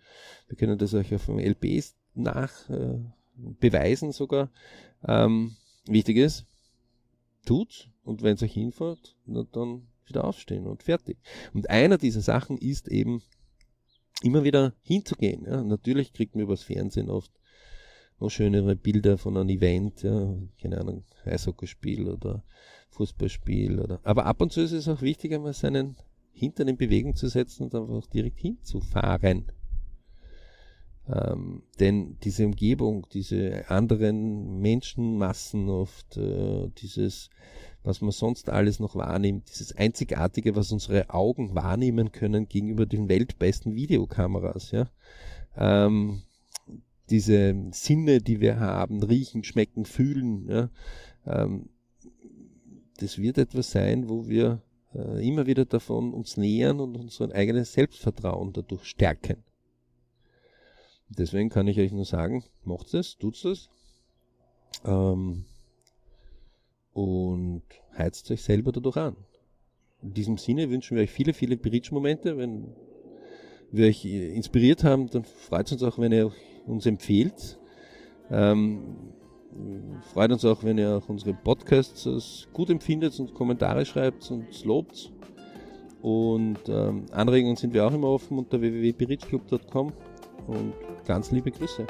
Wir 0.48 0.58
können 0.58 0.78
das 0.78 0.94
euch 0.94 1.16
auf 1.16 1.26
dem 1.26 1.40
LPs 1.40 1.96
nach 2.14 2.70
äh, 2.70 4.12
sogar. 4.12 4.52
Ähm, 5.08 5.56
wichtig 5.88 6.18
ist, 6.18 6.46
tut 7.46 7.90
und 8.06 8.22
wenn 8.22 8.36
es 8.36 8.44
euch 8.44 8.54
hinfällt, 8.54 9.16
dann 9.26 9.88
wieder 10.06 10.24
aufstehen 10.24 10.68
und 10.68 10.84
fertig. 10.84 11.18
Und 11.54 11.70
einer 11.70 11.98
dieser 11.98 12.22
Sachen 12.22 12.58
ist 12.58 12.88
eben 12.88 13.22
immer 14.22 14.44
wieder 14.44 14.74
hinzugehen. 14.82 15.46
Ja. 15.46 15.64
Natürlich 15.64 16.14
kriegt 16.14 16.36
man 16.36 16.44
übers 16.44 16.64
Fernsehen 16.64 17.10
oft 17.10 17.32
noch 18.20 18.30
schönere 18.30 18.76
Bilder 18.76 19.18
von 19.18 19.36
einem 19.36 19.50
Event, 19.50 20.04
ja, 20.04 20.38
keine 20.62 20.80
Ahnung, 20.80 21.04
Eishockeyspiel 21.26 22.08
oder 22.08 22.44
Fußballspiel 22.92 23.80
oder. 23.80 24.00
Aber 24.04 24.26
ab 24.26 24.42
und 24.42 24.54
zu 24.54 24.62
ist 24.62 24.72
es 24.72 24.88
auch 24.88 25.02
wichtig, 25.02 25.34
einmal 25.34 25.54
seinen 25.54 25.98
Hintern 26.32 26.70
in 26.70 26.78
Bewegung 26.78 27.16
zu 27.16 27.28
setzen 27.28 27.64
und 27.64 27.76
einfach 27.76 28.08
direkt 28.08 28.40
hinzufahren. 28.40 29.52
Ähm, 31.08 31.64
denn 31.80 32.18
diese 32.24 32.46
Umgebung, 32.46 33.06
diese 33.14 33.70
anderen 33.70 34.60
Menschenmassen 34.60 35.70
oft, 35.70 36.18
äh, 36.18 36.70
dieses, 36.78 37.30
was 37.86 38.02
man 38.02 38.12
sonst 38.12 38.50
alles 38.50 38.80
noch 38.80 38.96
wahrnimmt, 38.96 39.48
dieses 39.50 39.76
Einzigartige, 39.76 40.56
was 40.56 40.72
unsere 40.72 41.10
Augen 41.12 41.54
wahrnehmen 41.54 42.12
können 42.12 42.50
gegenüber 42.50 42.86
den 42.86 43.08
weltbesten 43.08 43.76
Videokameras, 43.76 44.72
ja. 44.72 44.90
Ähm, 45.56 46.24
diese 47.10 47.56
Sinne, 47.72 48.20
die 48.20 48.42
wir 48.42 48.60
haben, 48.60 49.04
riechen, 49.04 49.44
schmecken, 49.44 49.86
fühlen, 49.86 50.50
ja, 50.50 50.70
ähm, 51.28 51.70
das 52.98 53.20
wird 53.20 53.38
etwas 53.38 53.72
sein, 53.72 54.10
wo 54.10 54.28
wir 54.28 54.62
äh, 54.96 55.28
immer 55.28 55.46
wieder 55.46 55.66
davon 55.66 56.14
uns 56.14 56.38
nähern 56.38 56.80
und 56.80 56.98
unser 56.98 57.32
eigenes 57.34 57.74
Selbstvertrauen 57.74 58.52
dadurch 58.54 58.86
stärken. 58.86 59.44
Deswegen 61.10 61.50
kann 61.50 61.68
ich 61.68 61.80
euch 61.80 61.92
nur 61.92 62.06
sagen, 62.06 62.44
macht 62.64 62.94
es, 62.96 63.18
tut 63.18 63.44
es. 63.46 63.70
Ähm, 64.84 65.46
und 66.96 67.62
heizt 67.98 68.32
euch 68.32 68.42
selber 68.42 68.72
dadurch 68.72 68.96
an. 68.96 69.18
In 70.02 70.14
diesem 70.14 70.38
Sinne 70.38 70.70
wünschen 70.70 70.96
wir 70.96 71.04
euch 71.04 71.12
viele, 71.12 71.34
viele 71.34 71.58
Bridge-Momente. 71.58 72.38
Wenn 72.38 72.74
wir 73.70 73.88
euch 73.88 74.06
inspiriert 74.06 74.86
haben, 74.86 75.10
dann 75.10 75.26
freut 75.26 75.68
es 75.68 75.74
uns 75.74 75.84
auch, 75.84 76.00
wenn 76.00 76.14
ihr 76.14 76.32
uns 76.66 76.86
empfehlt. 76.86 77.60
Ähm, 78.32 79.12
freut 80.14 80.32
uns 80.32 80.46
auch, 80.46 80.64
wenn 80.64 80.78
ihr 80.78 80.98
auch 80.98 81.10
unsere 81.10 81.34
Podcasts 81.34 82.48
gut 82.54 82.70
empfindet 82.70 83.20
und 83.20 83.34
Kommentare 83.34 83.86
schreibt 83.86 84.32
und 84.32 84.64
lobt. 84.64 85.12
Und 86.02 86.60
ähm, 86.70 87.08
Anregungen 87.12 87.58
sind 87.58 87.74
wir 87.74 87.86
auch 87.86 87.94
immer 87.94 88.08
offen 88.08 88.38
unter 88.38 88.62
www.berichclub.com 88.62 89.92
und 90.48 90.74
ganz 91.06 91.32
liebe 91.32 91.52
Grüße. 91.52 91.86